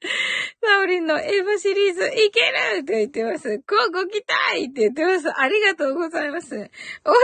[0.62, 3.58] サオリンのエヴァシリーズいけるって言ってます。
[3.60, 5.28] こうご期待って言ってます。
[5.40, 6.54] ありがとうございます。
[6.54, 6.68] おー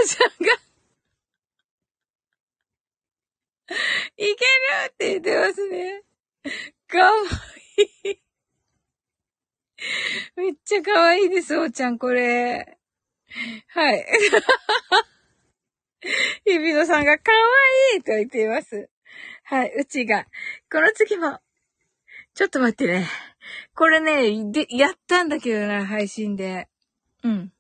[0.07, 0.53] ちゃんが
[4.17, 4.37] いける
[4.89, 6.03] って言ってますね。
[6.89, 7.13] かわ
[8.05, 8.25] いい。
[10.37, 12.79] めっちゃかわいいです、おーちゃん、これ。
[13.69, 14.07] はい。
[16.45, 17.39] 日比野さんがかわ
[17.95, 18.89] いいと言っています。
[19.45, 20.27] はい、うちが。
[20.71, 21.39] この次も、
[22.35, 23.09] ちょっと待ってね。
[23.75, 26.69] これね、で、やったんだけどな、配信で。
[27.23, 27.53] うん。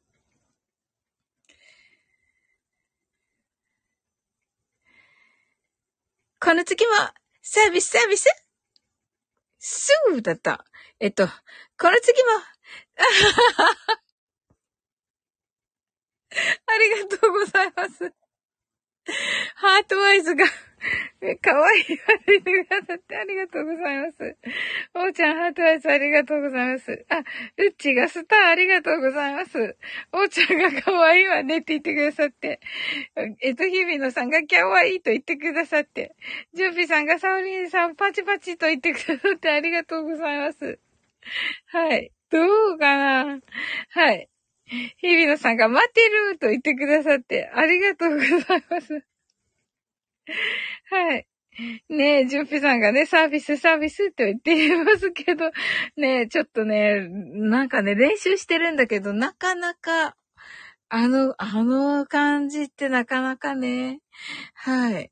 [6.40, 6.92] この次も、
[7.40, 8.28] サービスサービス？
[9.58, 10.64] すぐだった。
[10.98, 11.32] えっと、こ
[11.90, 12.30] の次も、
[16.66, 18.12] ありがとうございます。
[19.54, 20.44] ハートアイズが
[21.40, 24.36] かわいい言われてくださってありがとうございます。
[24.94, 27.06] おーちゃん、ハートアイズありがとうございます。
[27.08, 27.18] あ、
[27.56, 29.76] うっちがスターありがとうございます。
[30.12, 32.60] おーちゃんがかわいいわねって言ってくださって。
[33.40, 36.14] えっと、日比野さんがキャワイイと言ってくださって。
[36.52, 40.78] ジュンピさんがサオリンさんパチパチと言ってくださってありがとうございます。
[41.66, 42.10] はい。
[42.30, 43.40] どうかな？
[43.90, 44.28] はい。
[44.66, 49.04] 日比野さんが待ってると言ってくださって、ありがとうございます。
[50.90, 51.26] はい。
[51.88, 55.50] ねえ、ジュンピさんがね、サービス、サービスって言っていますけど、
[55.96, 60.16] ねえ、ちょっとね、なんかね、練習してるんだけど、なかなか、
[60.90, 64.00] あの、あの感じってなかなかね、
[64.54, 65.10] はい。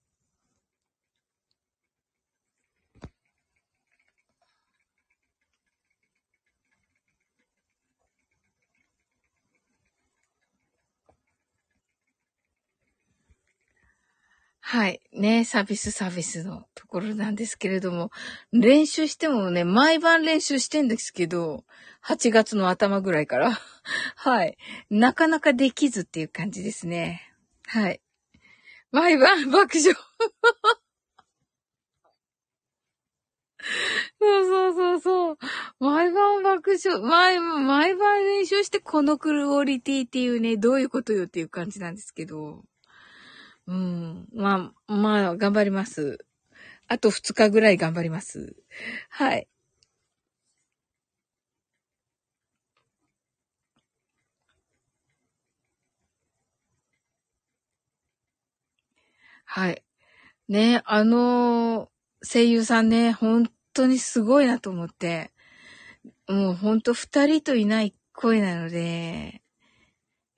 [14.72, 15.02] はい。
[15.12, 18.10] ね、サービスサービスのところなんですけれども、
[18.52, 21.64] 練習してもね、毎晩練習してんですけど、
[22.02, 23.52] 8月の頭ぐらいから。
[24.16, 24.56] はい。
[24.88, 27.34] なかなかできずっていう感じですね。
[27.66, 28.00] はい。
[28.92, 29.92] 毎晩爆笑。
[34.18, 35.38] そうそうそうそう。
[35.80, 36.98] 毎晩爆笑。
[37.02, 42.64] 毎、毎晩練習してこのクオリティっていうね、どういうことよっていう感じなんですけど。
[43.66, 44.28] うん。
[44.34, 46.18] まあ、まあ、頑張ります。
[46.88, 48.56] あと2日ぐらい頑張ります。
[49.10, 49.48] はい。
[59.44, 59.82] はい。
[60.48, 61.90] ね、あの
[62.22, 65.32] 声優さんね、本当にすごいなと思って。
[66.28, 69.42] もう本当二人といない声なので、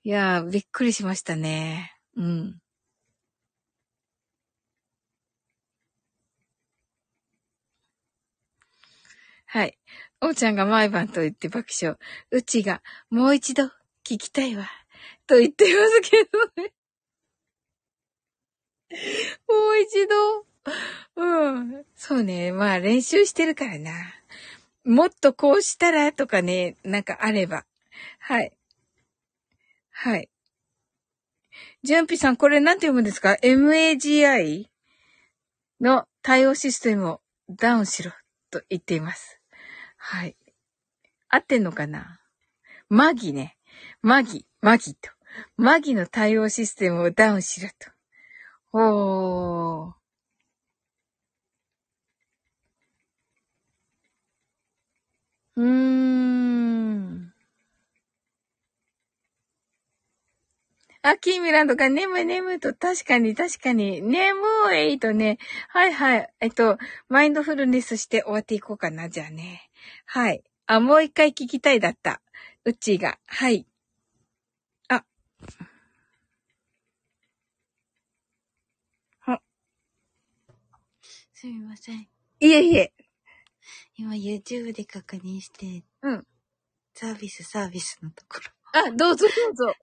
[0.03, 1.93] いやびっくりしましたね。
[2.17, 2.59] うん。
[9.55, 9.77] はい。
[10.19, 11.97] おうちゃんが毎晩と言って爆笑。
[12.29, 13.63] うちがもう一度
[14.03, 14.69] 聞きたいわ。
[15.27, 16.73] と言ってますけどね。
[19.47, 20.45] もう一度。
[21.15, 21.85] うん。
[21.95, 22.51] そうね。
[22.51, 23.93] まあ練習してるからな。
[24.83, 27.65] もっとこうしたらとかね、なんかあれば。
[28.19, 28.51] はい。
[29.91, 30.29] はい。
[31.81, 34.67] ジャンピさん、これなんて読むんですか ?MAGI
[35.79, 38.11] の対応システムをダウンしろ
[38.51, 39.34] と言っています。
[40.07, 40.35] はい。
[41.29, 42.19] 合ってんのかな？
[42.89, 43.57] マギね。
[44.03, 45.09] マギ、マギと。
[45.57, 47.89] マギの対応システムをダウンしろと。
[48.71, 49.93] おー。
[55.55, 57.33] うーん。
[61.01, 64.37] あ、キーミランドが眠い眠いと、確かに確かに、眠
[64.91, 65.39] いとね、
[65.69, 66.29] はいはい。
[66.41, 66.77] えっと、
[67.09, 69.64] マインドフルネスして終わっていこうかな、じゃあね。
[70.05, 70.43] はい。
[70.67, 72.21] あ、もう一回聞きたいだった。
[72.63, 73.19] うちが。
[73.27, 73.65] はい。
[74.89, 75.05] あ。
[79.19, 79.41] は。
[81.33, 82.01] すみません。
[82.01, 82.93] いえいえ。
[83.97, 85.83] 今 YouTube で確認して。
[86.01, 86.27] うん。
[86.93, 88.51] サービスサービスのところ。
[88.79, 89.75] あ、どうぞどうぞ。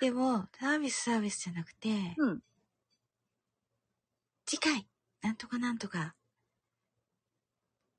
[0.00, 2.40] でも、サービスサービスじゃなくて、うん。
[4.44, 4.86] 次回、
[5.22, 6.14] なんとかなんとか、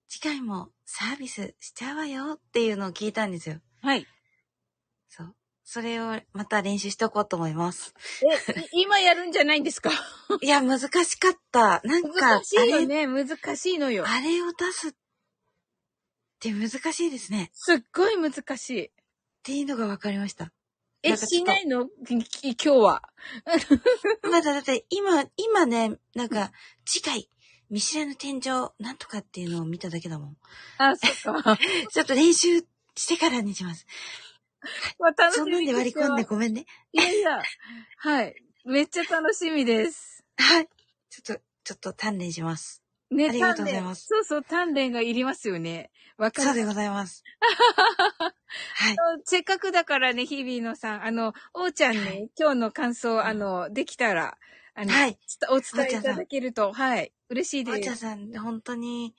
[0.08, 3.60] 次回もサービスしちゃうわよっていうのを聞いたんですよ。
[3.82, 4.08] はい。
[5.10, 5.36] そう。
[5.66, 7.94] それをまた練習しておこうと思います。
[8.48, 9.92] え、い 今やるんじゃないんですか？
[10.42, 11.82] いや、難しかった。
[11.84, 13.06] なんか、難しいよあれ、ね。
[13.06, 13.28] 難
[13.58, 14.06] しいのよ。
[14.08, 14.92] あれを出すっ
[16.40, 17.52] て難しいですね。
[17.54, 18.86] すっごい難しい。
[18.86, 18.92] っ
[19.44, 20.54] ていうのが分かりました。
[21.04, 21.88] え、しないの？
[21.88, 23.02] き今日は。
[24.24, 26.52] まだだって今、今ね、なんか、
[26.86, 27.30] 次回、
[27.70, 28.42] 見知らぬ天井、
[28.80, 30.38] なんとかっていうのを見ただけだもん。
[30.78, 31.58] あ、そっか。
[31.92, 32.60] ちょっと練習
[32.96, 33.86] してからにします。
[35.00, 36.28] まあ、楽しみそんなんで割り込んでで。
[36.30, 36.66] ごめんね。
[36.94, 37.42] いやいや。
[37.98, 38.36] はい。
[38.66, 40.24] めっちゃ楽しみです。
[40.38, 40.68] はい。
[41.10, 42.84] ちょっと、ちょっと鍛錬します。
[43.10, 45.92] ね、ありがとうございますそうそう、鍛錬がいりますよね。
[46.18, 46.48] わかる。
[46.50, 47.24] そうでございます。
[48.76, 48.96] はい。
[49.24, 54.38] せっかくだからね、日々のさん、あの、おーちゃんはね、今日の感想、あの、できたら、
[54.80, 55.16] あの、はい。
[55.16, 57.12] ちょっとお伝えいただけると、はい。
[57.30, 57.82] 嬉しいです。
[57.82, 59.16] ちゃんさん、本当に、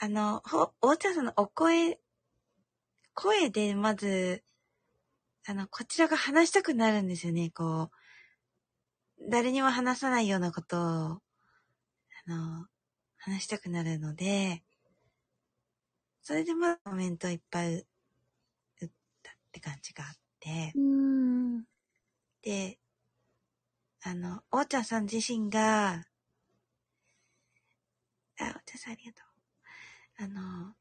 [0.00, 2.00] あの、ほ、おーちゃんさんのお声、
[3.12, 4.42] 声でまず、
[5.46, 7.90] あの、こちらが話したくなるんですよね、こ
[9.18, 9.30] う。
[9.30, 11.20] 誰にも話さないようなことを、あ
[12.26, 12.66] の、
[13.18, 14.62] 話したくなるので、
[16.22, 18.90] それでまあコメントいっぱい打っ
[19.22, 20.72] たって感じがあって。
[22.42, 22.78] で、
[24.08, 26.00] あの、おーちゃんさん自身が、あ、
[28.40, 30.24] おーちゃんさんありがとう。
[30.24, 30.74] あの、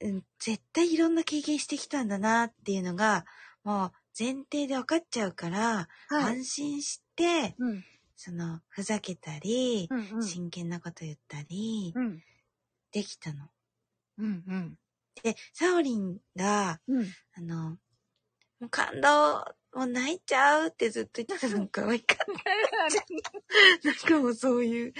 [0.00, 3.26] うん、絶対いろんな経験してきたんだなっていうのが、
[3.62, 6.38] もう前提で分かっちゃうから、はい。
[6.38, 7.84] 安心して、うん。
[8.16, 10.22] その、ふざけたり、うんうん。
[10.22, 12.22] 真剣なこと言ったり、うん。
[12.90, 13.50] できたの。
[14.16, 14.78] うんうん。
[15.22, 17.06] で、サオリンが、うん。
[17.34, 17.76] あの、も
[18.62, 19.44] う感動、
[19.74, 23.88] もう泣いちゃうってずっと言ってたの可愛かった。
[23.88, 24.92] なんかもうそういう、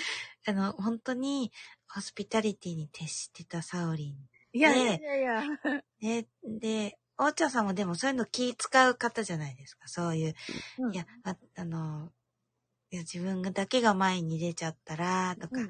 [0.46, 1.52] あの、本当に、
[1.88, 4.16] ホスピタリティに徹してたサオリ
[4.54, 5.42] いやいねやいやいや。
[5.42, 5.82] ン。
[6.00, 6.26] で、
[6.58, 9.88] で、おーちゃんさんもでもそういうの気使う方じゃないですか。
[9.88, 10.34] そういう、
[10.78, 12.10] うんいや、ああの、
[12.90, 15.60] いや自分だけが前に出ちゃったら、とか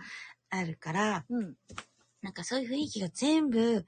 [0.51, 1.45] あるから、うん。
[1.45, 1.57] うん。
[2.23, 3.85] なんかそういう雰囲気が全部、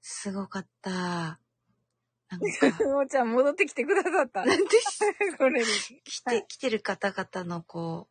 [0.00, 1.38] すごかった。
[2.30, 2.46] なんか、
[2.96, 4.44] おーちゃん戻ってきてくださった。
[4.44, 4.64] なんで？
[5.38, 5.66] これに。
[6.04, 8.08] 来て、はい来てる方々のこ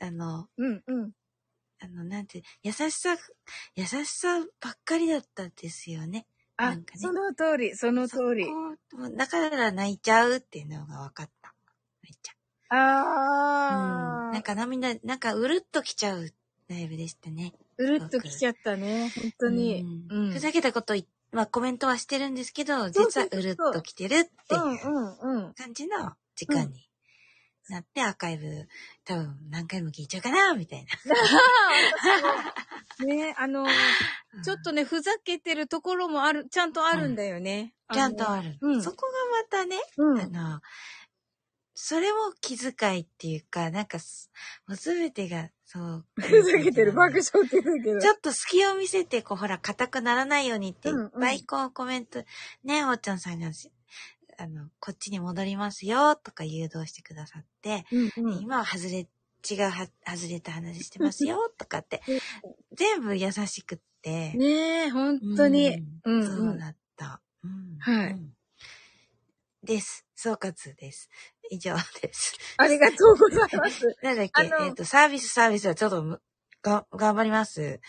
[0.00, 1.12] う、あの、うんうん。
[1.78, 3.16] あの、なんて、優しさ、
[3.74, 6.26] 優しさばっかりだったんですよね。
[6.56, 8.46] なあねその通り、その通り。
[9.16, 11.54] だから泣いちゃうっていうのが分かった。
[12.02, 12.32] めっちゃ。
[12.70, 12.78] うん。
[12.78, 14.32] あー。
[14.32, 16.30] なんか涙、なんかうるっときちゃう
[16.68, 17.52] ライブでしたね。
[17.76, 19.10] うるっときちゃったね。
[19.14, 19.82] 本当に。
[20.08, 20.32] ううんん。
[20.32, 24.70] ふざけたことい、まあコメントはしてるんですけど、実はうるっときてるっていううん
[25.18, 25.54] うんうん。
[25.54, 26.88] 感じの時間に
[27.68, 28.68] なってアーカイブ
[29.04, 30.86] 多分何回も聞いちゃうかなみたいな。
[33.04, 33.66] ね、あの、
[34.42, 37.74] ちょっとね、ふざけてるところもある、ちゃんとあるんだよね。
[37.92, 38.56] ちゃんとある。
[38.60, 39.12] うんそこが
[39.42, 40.20] またね、うん。
[40.20, 40.60] あの、
[41.74, 44.30] それも気遣いっていうか、なんかす、
[44.66, 46.04] もうすべてが、そう。
[46.20, 48.00] ふざけてる、爆笑って言うけど。
[48.00, 52.24] ちょっと隙を見せて、こう、ほら、硬くならないようにって、いうんうんっぱいこう、コメント、
[52.64, 53.72] ね、おっちゃんさんがし、
[54.38, 58.40] あの、こっちに戻りますよ、とか誘導してくださって、うんうん。
[58.40, 59.08] 今は外れ、
[59.48, 65.82] 違うは、外れた話してますよ、とかって うん、全部優しくって、ねえ、本当に。
[66.04, 66.58] うんそううん。
[66.58, 67.20] だった。
[67.42, 68.32] うんはいうん
[69.66, 70.06] です。
[70.14, 71.10] 総括です。
[71.50, 72.34] 以上です。
[72.56, 73.86] ありがとうございます。
[74.02, 74.42] なんだっけ？
[74.64, 76.22] えっ、と、サービスサービスはちょっとむ、
[76.62, 77.80] が、頑張ります。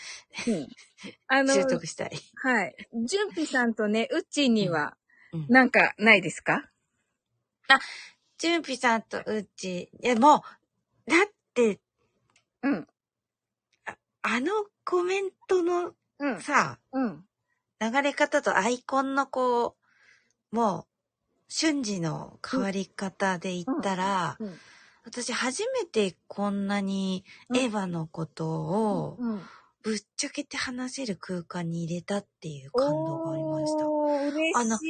[1.28, 2.20] あの、習得したい。
[2.42, 2.76] はい。
[3.06, 4.96] ジュンピさんとね、ウッチーには
[5.32, 6.70] うん、なんかないですか？
[8.38, 10.44] ジュンピさんとうち、いや、も
[11.06, 11.80] う、だって、
[12.62, 12.86] うん。
[14.22, 14.52] あの
[14.84, 16.40] コメントのうん。
[16.40, 17.24] さ、うん。
[17.80, 19.76] 流れ方とアイコンのこ
[20.52, 20.87] う、もう、
[21.48, 24.54] 瞬時の変わり方で言ったら、うんうん
[25.04, 27.24] 私初めてこんなに
[27.54, 29.40] エヴァのことをうん。
[29.82, 33.86] ぶっちゃけて話せる空間に入れたっていう感動がありました。
[33.86, 34.84] 嬉し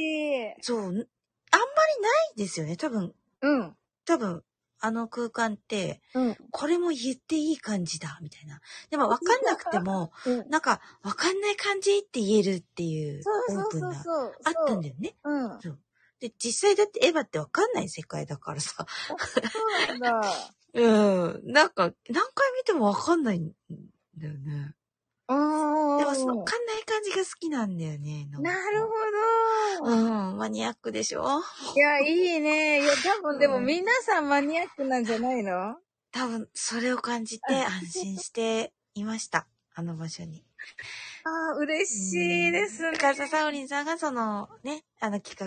[0.59, 0.61] い。
[0.61, 1.07] そう、んあんまりな
[2.33, 2.75] いですよね。
[2.75, 3.75] 多分、うん。
[4.05, 4.43] 多分、
[4.81, 6.37] あの空間って、うん。
[6.51, 8.59] これも言っていい感じだ、みたいな。
[8.89, 10.49] でも分かんなくても、うん。
[10.49, 14.35] なんか、分かんない感じって言えるっていうそうオーそうプンな、そうそう。
[14.43, 15.15] あったんだよね。
[15.23, 15.59] うん。
[16.19, 18.85] で、実際だってエヴァって分かんない世界だからさ。
[19.07, 20.21] そうなんだ。
[20.73, 20.87] う
[21.39, 21.41] ん。
[21.51, 23.51] なんか、何回見ても分かんないん
[24.17, 24.75] だよね。
[25.27, 28.27] でもその分かんない感じが好きなんだよね。
[28.31, 29.91] なるほど。
[29.91, 31.41] うん、マニアックでしょ？
[31.75, 32.81] いや、いいね。
[32.81, 35.75] いや、多分でも皆さんマニアックなんじゃないの？
[36.11, 39.47] 多分、それを感じて安心していました。
[39.75, 40.43] あの場所に。
[41.29, 42.97] ああ、嬉しいですね。
[42.97, 45.37] かささおりんさんがそのね、あの企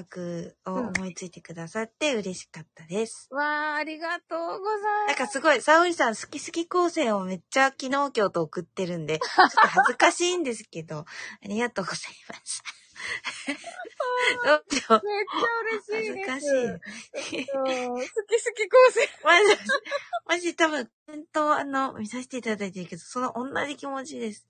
[0.65, 3.29] 画を思いついてくださって嬉しかったです。
[3.33, 4.59] わあ、ありがとうございま
[5.07, 5.07] す。
[5.09, 11.01] なんかすごい、さおりさん好き好き構成をめっちゃ昨日今日と送ってるんで、ちょっと恥ずかしいんですけど、
[11.45, 12.63] ありがとうございます。
[14.45, 16.31] どうしようめっちゃ嬉しいです。
[16.31, 17.41] 恥ずかしい。
[17.41, 19.09] うん好き好き構成。
[19.25, 19.61] マジ、
[20.27, 24.47] マジ多分、コメントあの、見させていただいてるけど、その同じ気持ちです。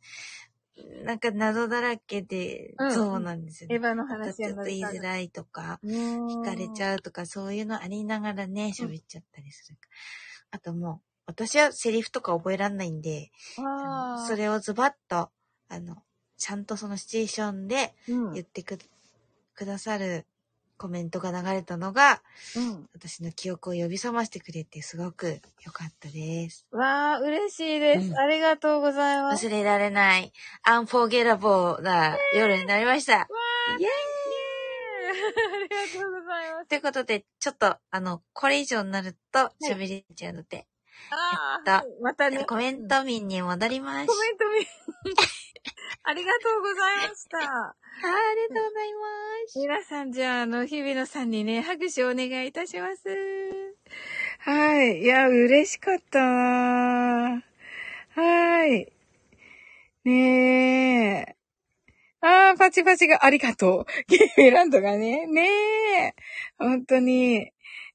[1.05, 3.77] なんか謎だらけで、うんそうなんですよね。
[3.77, 9.83] エヴァの話ちょっと言いづらいとか、聞惹かれちゃうとか、そういうのありながらね、喋っちゃったりするか
[10.53, 10.59] ら。
[10.59, 13.63] あともう、私はセリフとか覚えらんないんで、う。
[13.63, 14.27] ああ。
[14.27, 15.31] それをズバッと、
[15.69, 16.03] あの、
[16.37, 18.33] ちゃんとそのシチュエーションでうん。
[18.33, 18.79] 言ってく、
[19.55, 20.27] くださる
[20.83, 22.21] コメントが流れたのが、
[22.57, 22.89] うん。
[22.93, 26.67] 私の記憶を呼び覚ましてくれてすごく良かったです。
[26.73, 29.47] わあ、嬉しいです、うんありがとうございます。
[29.47, 30.33] 忘れられない、
[30.65, 33.13] アンフォーゲラボーな夜になりました。
[33.13, 33.27] イエーイ
[35.07, 36.67] ありがとうございます。
[36.71, 40.67] ということで、ちょっと、あの、これ以上になるとい喋れちゃうので、
[41.11, 42.45] あやっあ、またね。
[42.45, 44.07] コメント民に戻ります。
[44.09, 45.15] コメント見、
[46.05, 47.39] ありがとうございました。
[47.39, 49.59] あありがとうございます。
[49.59, 53.09] 皆さん、じゃあ、あの、日比野さんにね、拍手をお願いいたします。
[54.41, 55.03] はい。
[55.03, 57.45] いや、嬉しかったな
[58.15, 58.93] はい。
[60.05, 61.37] ねえ。
[62.21, 63.85] あー、パチパチがありがとう。
[64.09, 65.27] ゲームランドがね。
[65.27, 65.49] ね
[66.09, 66.15] え。
[66.59, 67.53] 本当に。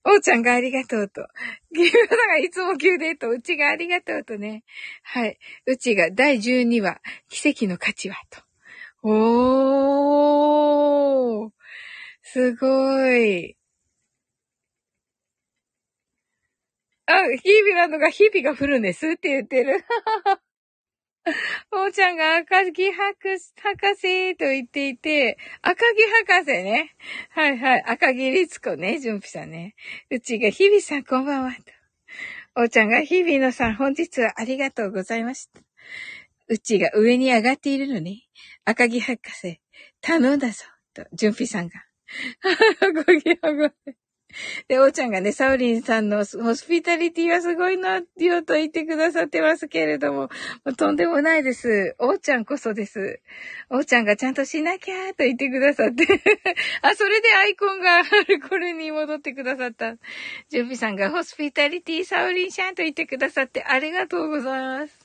[0.09, 1.27] おーちゃんがありがとうと。
[1.71, 3.29] ゲームランドがいつも急でと。
[3.29, 4.63] うちがありがとうとね。
[5.03, 5.37] はい。
[5.65, 8.39] うちが第12話、奇跡の価値はと。
[9.03, 11.51] おー。
[12.21, 13.57] すごい。
[17.05, 19.83] あ、ヒービランドが日々が降るんですって言ってる。
[21.71, 26.95] おーちゃんが赤木博士、博士と言っていて、赤木博士ね。
[27.31, 27.83] はいはい。
[27.85, 28.99] 赤木律子ね。
[28.99, 29.75] 純ピさんね。
[30.09, 32.61] うちが日々さんこんばんはと。
[32.61, 35.59] おーちゃんが日々のさん本日はありがとうございました。
[36.47, 38.23] うちが上に上がっているのね。
[38.63, 39.59] 赤木博士、
[40.01, 40.63] 頼んだぞ。
[40.93, 41.83] と、純ピさんが。
[43.05, 43.69] ごぎやご
[44.67, 50.29] で、おーちゃんがね、サウリンさんのホスピタリティはすごいな、よと言ってくださってますけれども、
[50.65, 51.95] もとんでもないです。
[51.97, 53.21] おーちゃんこそです。
[53.69, 56.05] おーちゃんがちゃんとしなきゃと言ってくださって。
[56.81, 58.03] あ、それでアイコンが
[58.49, 59.95] これに戻ってくださった。
[60.49, 64.96] ジュンピさんがホスピタリティサウリンシャンと言ってくださってありがとうございます。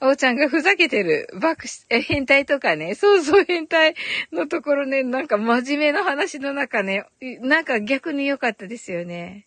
[0.00, 1.28] おーちゃんがふざけてる。
[1.40, 2.94] 爆し、え、変態とかね。
[2.94, 3.94] そうそう変態
[4.32, 7.04] のところね、なんか真面目な話の中ね、
[7.40, 9.46] なんか逆に良かったですよね。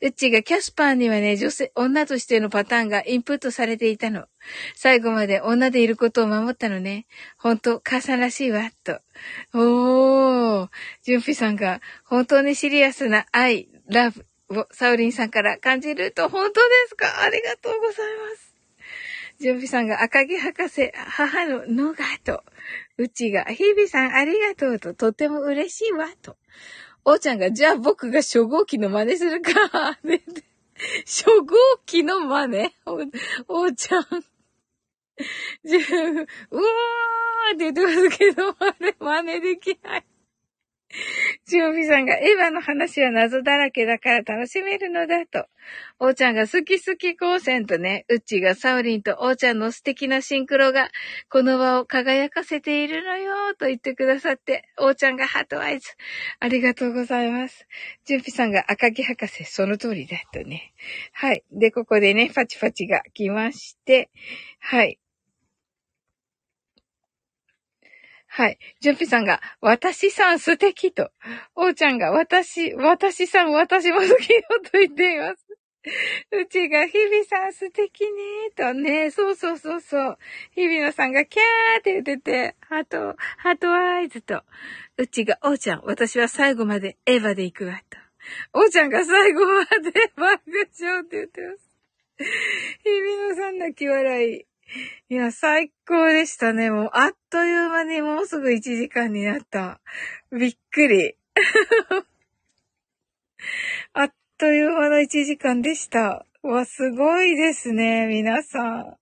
[0.00, 4.26] うちがキャスパーにはね、女性、女としてのパターンがインプットされていたの。
[4.74, 7.06] 最後まで女でいることを守ったのね。
[7.36, 9.00] ほんと、母さんらしいわ、と。
[9.52, 10.68] おー、
[11.02, 17.22] ジュンピさんが本当にシリアスな愛、ラブをサウリンさんから感じると本当ですか？
[17.22, 18.49] ありがとうございます。
[19.40, 22.44] ジュンピさんが赤木博士、母のノガと。
[22.98, 26.36] うちが、日々さんありがとうと、とても嬉しいわ、と。
[27.06, 29.50] おーちゃんが、じゃあ僕が初号機の真似するか。
[30.04, 30.20] で
[31.08, 32.70] 初号機の真似？
[32.84, 32.92] お、
[33.62, 34.02] おーちゃん。
[35.64, 40.06] じゃあ、うわーって言ってますけど、あれ真似できない。
[41.50, 45.48] ジュンピさんが、エヴァの話は謎だらけだから楽しめるのだと。
[45.98, 50.90] おーちゃんが好き好き光線とね、うっちがサウリンとおーちゃんの素敵なシンクロが、
[51.28, 55.90] この場を輝かせているのよ、と言ってくださって、おーちゃんがハートアイズ。
[56.38, 57.66] ありがとうございます。
[58.04, 60.72] ジュンピさんが赤木博士、その通りだとね。
[61.12, 61.42] はい。
[61.50, 64.08] で、ここでね、パチパチが来まして、
[64.60, 65.00] はい。
[68.40, 68.58] はい。
[68.80, 71.10] ジュンピさんが、私さん素敵と。
[71.54, 75.46] おーちゃんが、私、私さん、私も好きよと言っています。
[76.32, 78.08] うちが、日々さん素敵ね
[78.56, 80.18] とね、そうそうそうそう。
[80.52, 84.42] 日々のさんが、キャーって言ってて、ハート、ハートアイズと。
[84.96, 87.98] うちが、おーちゃん、私は最後までエヴァで行くわと。
[88.54, 90.40] おーちゃんが最後まで爆
[90.80, 91.70] 笑って言ってます。
[92.84, 94.49] 日々のさん泣き笑い。
[95.08, 96.70] いや、最高でしたね。
[96.70, 99.80] もう、あっという間にもうすぐ1時間になった。
[100.30, 101.16] びっくり。
[103.92, 106.24] あっという間の1時間でした。
[106.42, 108.96] わ、すごいですね、皆さん。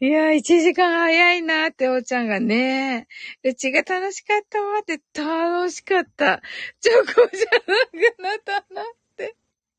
[0.00, 3.06] いや、1時間早いなって、おーちゃんがね。
[3.44, 6.42] うちが楽しかったわって、楽しかった。
[6.80, 8.82] チョコじゃなくなったな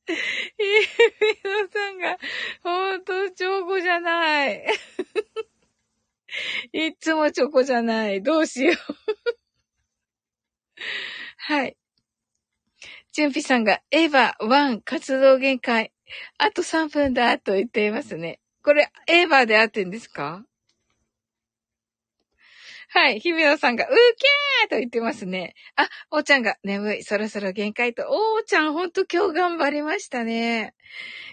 [0.03, 0.15] って。
[0.15, 0.21] ひび
[1.49, 2.19] のさんが、
[2.61, 4.63] ほんと、チョコじゃない。
[6.73, 8.21] いつもチョコじゃない。
[8.21, 8.75] どうしよう。
[11.37, 11.77] はい。
[13.13, 15.91] 準備さんが、エヴァ1活動限界。
[16.37, 18.39] あと3分だと言っていますね。
[18.63, 20.45] これ、エヴァで合ってんですか
[22.95, 23.19] はい。
[23.19, 25.55] 姫野さんが、うけーと言ってますね。
[25.75, 27.03] あ、おーちゃんが、眠い。
[27.03, 28.03] そろそろ限界と。
[28.07, 30.75] おーちゃん、ほんと今日頑張りましたね。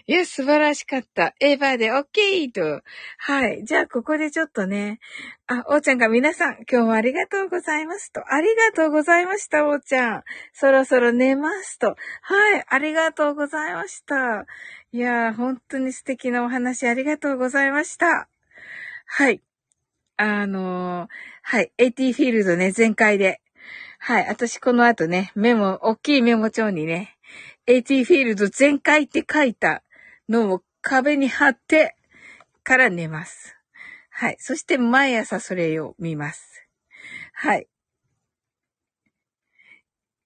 [0.07, 1.35] いや、素晴らしかった。
[1.39, 2.81] エヴァでオッケーと。
[3.19, 3.63] はい。
[3.63, 4.99] じゃあ、ここでちょっとね。
[5.45, 8.23] あ、おーちゃんが皆さん、今日もありがとうございますと。
[8.33, 10.23] ありがとうございました、おーちゃん。
[10.53, 11.95] そろそろ寝ますと。
[12.23, 12.63] はい。
[12.67, 14.47] ありがとうございました。
[14.93, 18.27] いやー、本当に素敵なお話ありがとうございました。
[19.05, 19.43] はい。
[20.17, 23.41] あのー、はい、AT フィールドね、全開で。
[23.99, 27.17] はい、私この後ね、メモ、大きいメモ帳にね、
[27.67, 29.83] AT フィールド全開って書いた
[30.27, 31.95] のを壁に貼って
[32.63, 33.55] から寝ます。
[34.09, 34.37] はい。
[34.39, 36.67] そして毎朝それを見ます。
[37.33, 37.67] はい。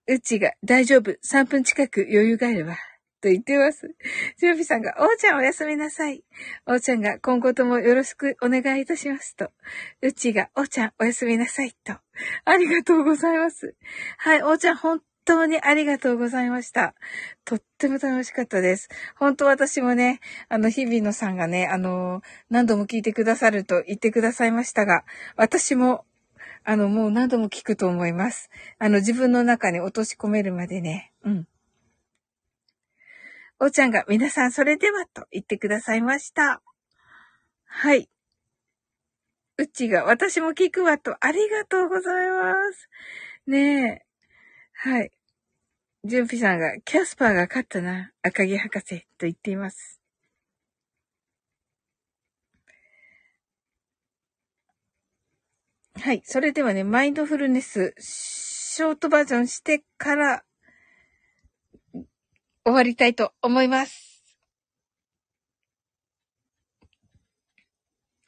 [0.08, 1.12] うちが大丈夫。
[1.12, 2.78] 3分近く余裕があれば。
[3.26, 3.96] と言ってます。
[4.38, 6.24] ジョビさんが、おーちゃんおやすみなさい。
[6.68, 9.50] おーちゃんが、今後ともよろしくお願いいたしますと。
[10.04, 11.94] うちが、おーちゃんおやすみなさいと。
[12.46, 13.74] ありがとうございます。
[14.20, 16.94] はい、おーちゃん本当にありがとうございました。
[17.46, 18.90] とっても楽しかったです。
[19.18, 22.22] 本当私もね、あの、日々野さんがね、あの、
[22.52, 25.04] 何度も聞いてくださると言ってくださいましたが、
[25.36, 26.06] 私も、
[26.64, 28.52] あの、もう何度も聞くと思います。
[28.78, 31.12] あの、自分の中に落とし込めるまでね。
[31.24, 31.48] うん。
[33.60, 36.62] おーちゃんが皆さんそれではと言ってくださいました。
[37.66, 38.10] はい。
[39.58, 42.90] うちが私も聞くわとありがとうございます。
[43.48, 44.06] ねえ。
[44.74, 45.12] はい。
[46.04, 48.12] ジュンピさんがキャスパーが勝ったな。
[48.22, 50.02] 赤木博士と言っています。
[55.98, 56.22] はい。
[56.26, 60.44] それではね、マインドフルネス、ショートバージョンしてから
[62.66, 64.24] 終わりたいと思います。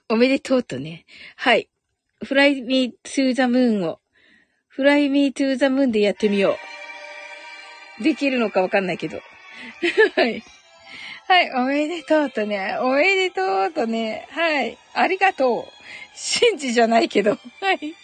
[0.09, 1.05] おめでとうとね。
[1.35, 1.69] はい。
[2.23, 3.99] fly me to the moon を、
[4.77, 6.55] fly me to the moon でやってみよ
[7.99, 8.03] う。
[8.03, 9.21] できるのかわかんないけど。
[10.15, 10.43] はい。
[11.27, 12.77] はい、おめでとうとね。
[12.79, 14.27] おめでとうとね。
[14.29, 14.77] はい。
[14.93, 15.65] ありがとう。
[16.13, 17.31] 信じじゃないけど。
[17.31, 17.38] は
[17.73, 17.95] い。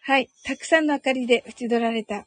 [0.00, 0.30] はい。
[0.44, 2.26] たくさんの明かりで縁取られた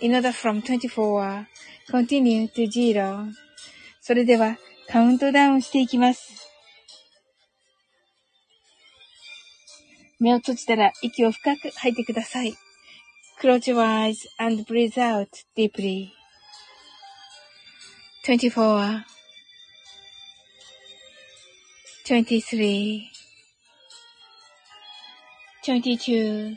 [0.00, 1.46] in order from 24
[1.90, 3.32] continue to zero
[4.00, 4.56] それでは
[4.88, 6.50] カウントダウンしていきます。
[10.18, 12.54] 目を閉じたら息を深く吐いてください。
[13.40, 16.08] Close your eyes and breathe out deeply.
[18.26, 19.04] 24
[22.04, 23.10] 23
[25.62, 26.56] 22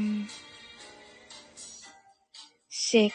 [2.90, 3.14] six,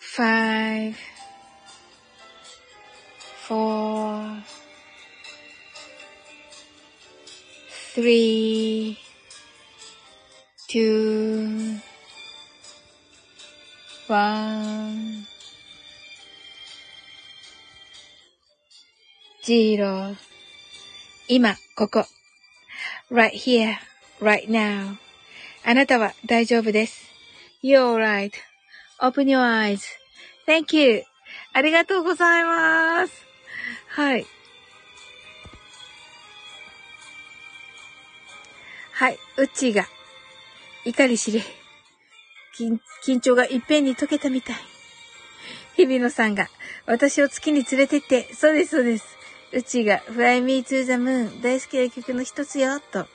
[0.00, 0.96] five,
[3.46, 4.42] four,
[7.94, 8.98] three,
[10.68, 11.78] two,
[14.06, 15.26] one,
[19.44, 20.16] zero
[21.30, 22.06] 今、ここ。
[23.10, 23.78] right here,
[24.20, 24.98] right now.
[25.65, 27.09] あなたは大丈夫です。
[27.63, 31.03] You're right.Open your eyes.Thank you.
[31.53, 33.13] ありがとうございます。
[33.87, 34.25] はい。
[38.91, 39.17] はい。
[39.37, 39.87] うっちーが、
[40.85, 41.41] 怒り知れ。
[42.59, 44.55] 緊緊張がいっぺんに解けたみたい。
[45.75, 46.49] 日比野さんが、
[46.85, 49.05] 私を月に連れてって、そうです、そうです。
[49.53, 53.07] うちが、Fly Me to the Moon 大好きな曲の一つよ、と。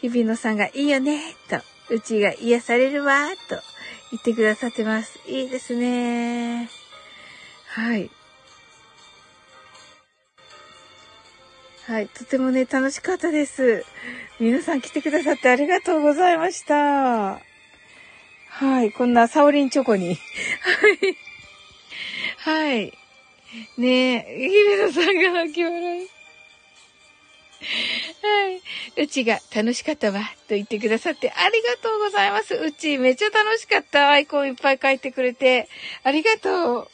[0.00, 1.71] 日比野さんが、いいよね、と。
[1.92, 3.60] うちが、癒されるわ、と。
[4.10, 5.20] 言ってくださってます。
[5.26, 6.70] いいですね。
[7.66, 8.10] はい。
[11.86, 12.08] はい。
[12.08, 13.84] とてもね、楽しかったです。
[14.40, 17.40] 皆さん来てくださってありがとうございました。
[18.48, 18.92] はい。
[18.92, 20.14] こんなサオリンチョコに。
[20.14, 21.16] はい。
[22.38, 22.98] はい。
[23.76, 26.08] ねえ、日比野さんが泣き笑い。
[28.22, 29.02] はい。
[29.02, 32.54] うちが楽しかったわ、と言ってくださってありがとうございます。
[32.54, 34.10] うちめっちゃ楽しかった。
[34.10, 35.68] アイコンいっぱい書いてくれて。
[36.04, 36.88] ありがとう。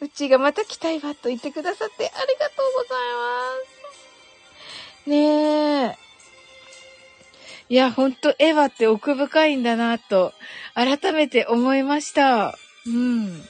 [0.00, 3.54] うちがまた来たいわ、と言ってくださってありがとうございま
[5.04, 5.10] す。
[5.10, 6.04] ねえ。
[7.68, 10.32] いや、ほんと、エヴァって奥深いんだな、と、
[10.74, 12.58] 改めて思いました。
[12.86, 13.42] うん。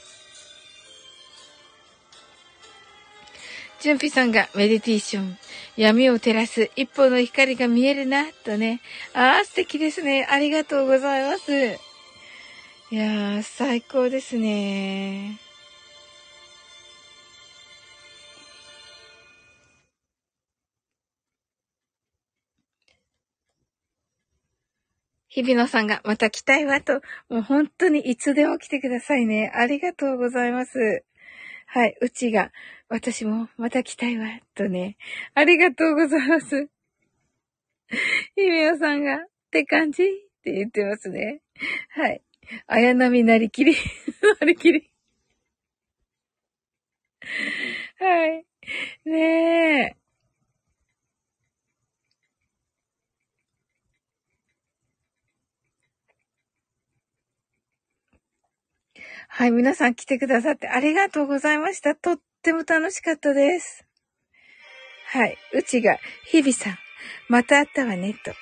[3.84, 5.36] 純ピさんがメディテーション。
[5.76, 8.80] 闇を照らす一歩の光が見えるな、とね。
[9.12, 10.26] ああ、素敵ですね。
[10.30, 11.52] ありがとうございます。
[11.52, 15.38] いやー、最高ですね。
[25.28, 29.52] 日比野さんがまた来たいわと、もう本当にいつでも来てくださいね。
[29.54, 31.04] ありがとうございます。
[31.74, 32.52] はい、うちが、
[32.88, 34.96] 私もまた来たいわ、とね。
[35.34, 36.68] ありがとうございます。
[38.36, 39.18] ひめおさんが、っ
[39.50, 40.04] て感じ？
[40.04, 40.06] っ
[40.44, 41.40] て言ってますね。
[41.88, 42.22] はい。
[42.68, 43.74] あやなみなりきり。
[44.40, 44.88] なりきり。
[47.98, 48.46] はい。
[49.04, 50.03] ねえ。
[59.36, 61.96] はい、皆さん来てくださってありがとうございました。
[61.96, 63.84] とっても楽しかったです。
[65.08, 66.78] はい、うちが、日々さん、
[67.28, 68.32] また会ったわね、と。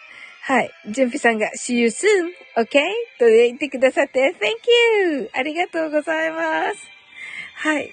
[0.43, 2.28] はい、じゅんぴさんが、see you soon,
[2.59, 2.82] okay?
[3.18, 5.30] と言ってくださって、thank you!
[5.32, 6.86] ありがとうございます。
[7.55, 7.90] はい。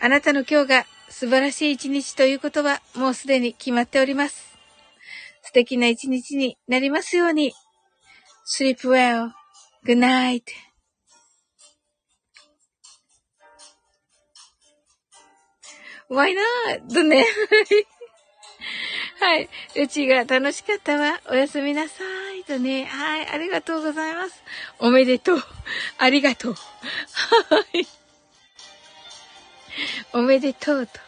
[0.00, 4.58] あなたの今日が素晴らしい一日ということは、もうすでに決まっております。
[5.42, 7.52] 素敵な一日になりますように。
[8.44, 9.30] sleep well.
[9.86, 10.42] good night.
[16.10, 16.34] Why
[16.66, 16.94] not?
[16.94, 17.26] とね。
[19.20, 19.48] はい。
[19.76, 21.20] うちが楽しかったわ。
[21.30, 22.04] おやすみなさ
[22.38, 22.44] い。
[22.44, 22.84] とね。
[22.84, 23.28] はい。
[23.28, 24.42] ありがとうございます。
[24.78, 25.42] おめでとう。
[25.98, 26.54] ありがとう。
[26.54, 26.58] は
[27.74, 27.86] い。
[30.12, 31.07] おめでとうと。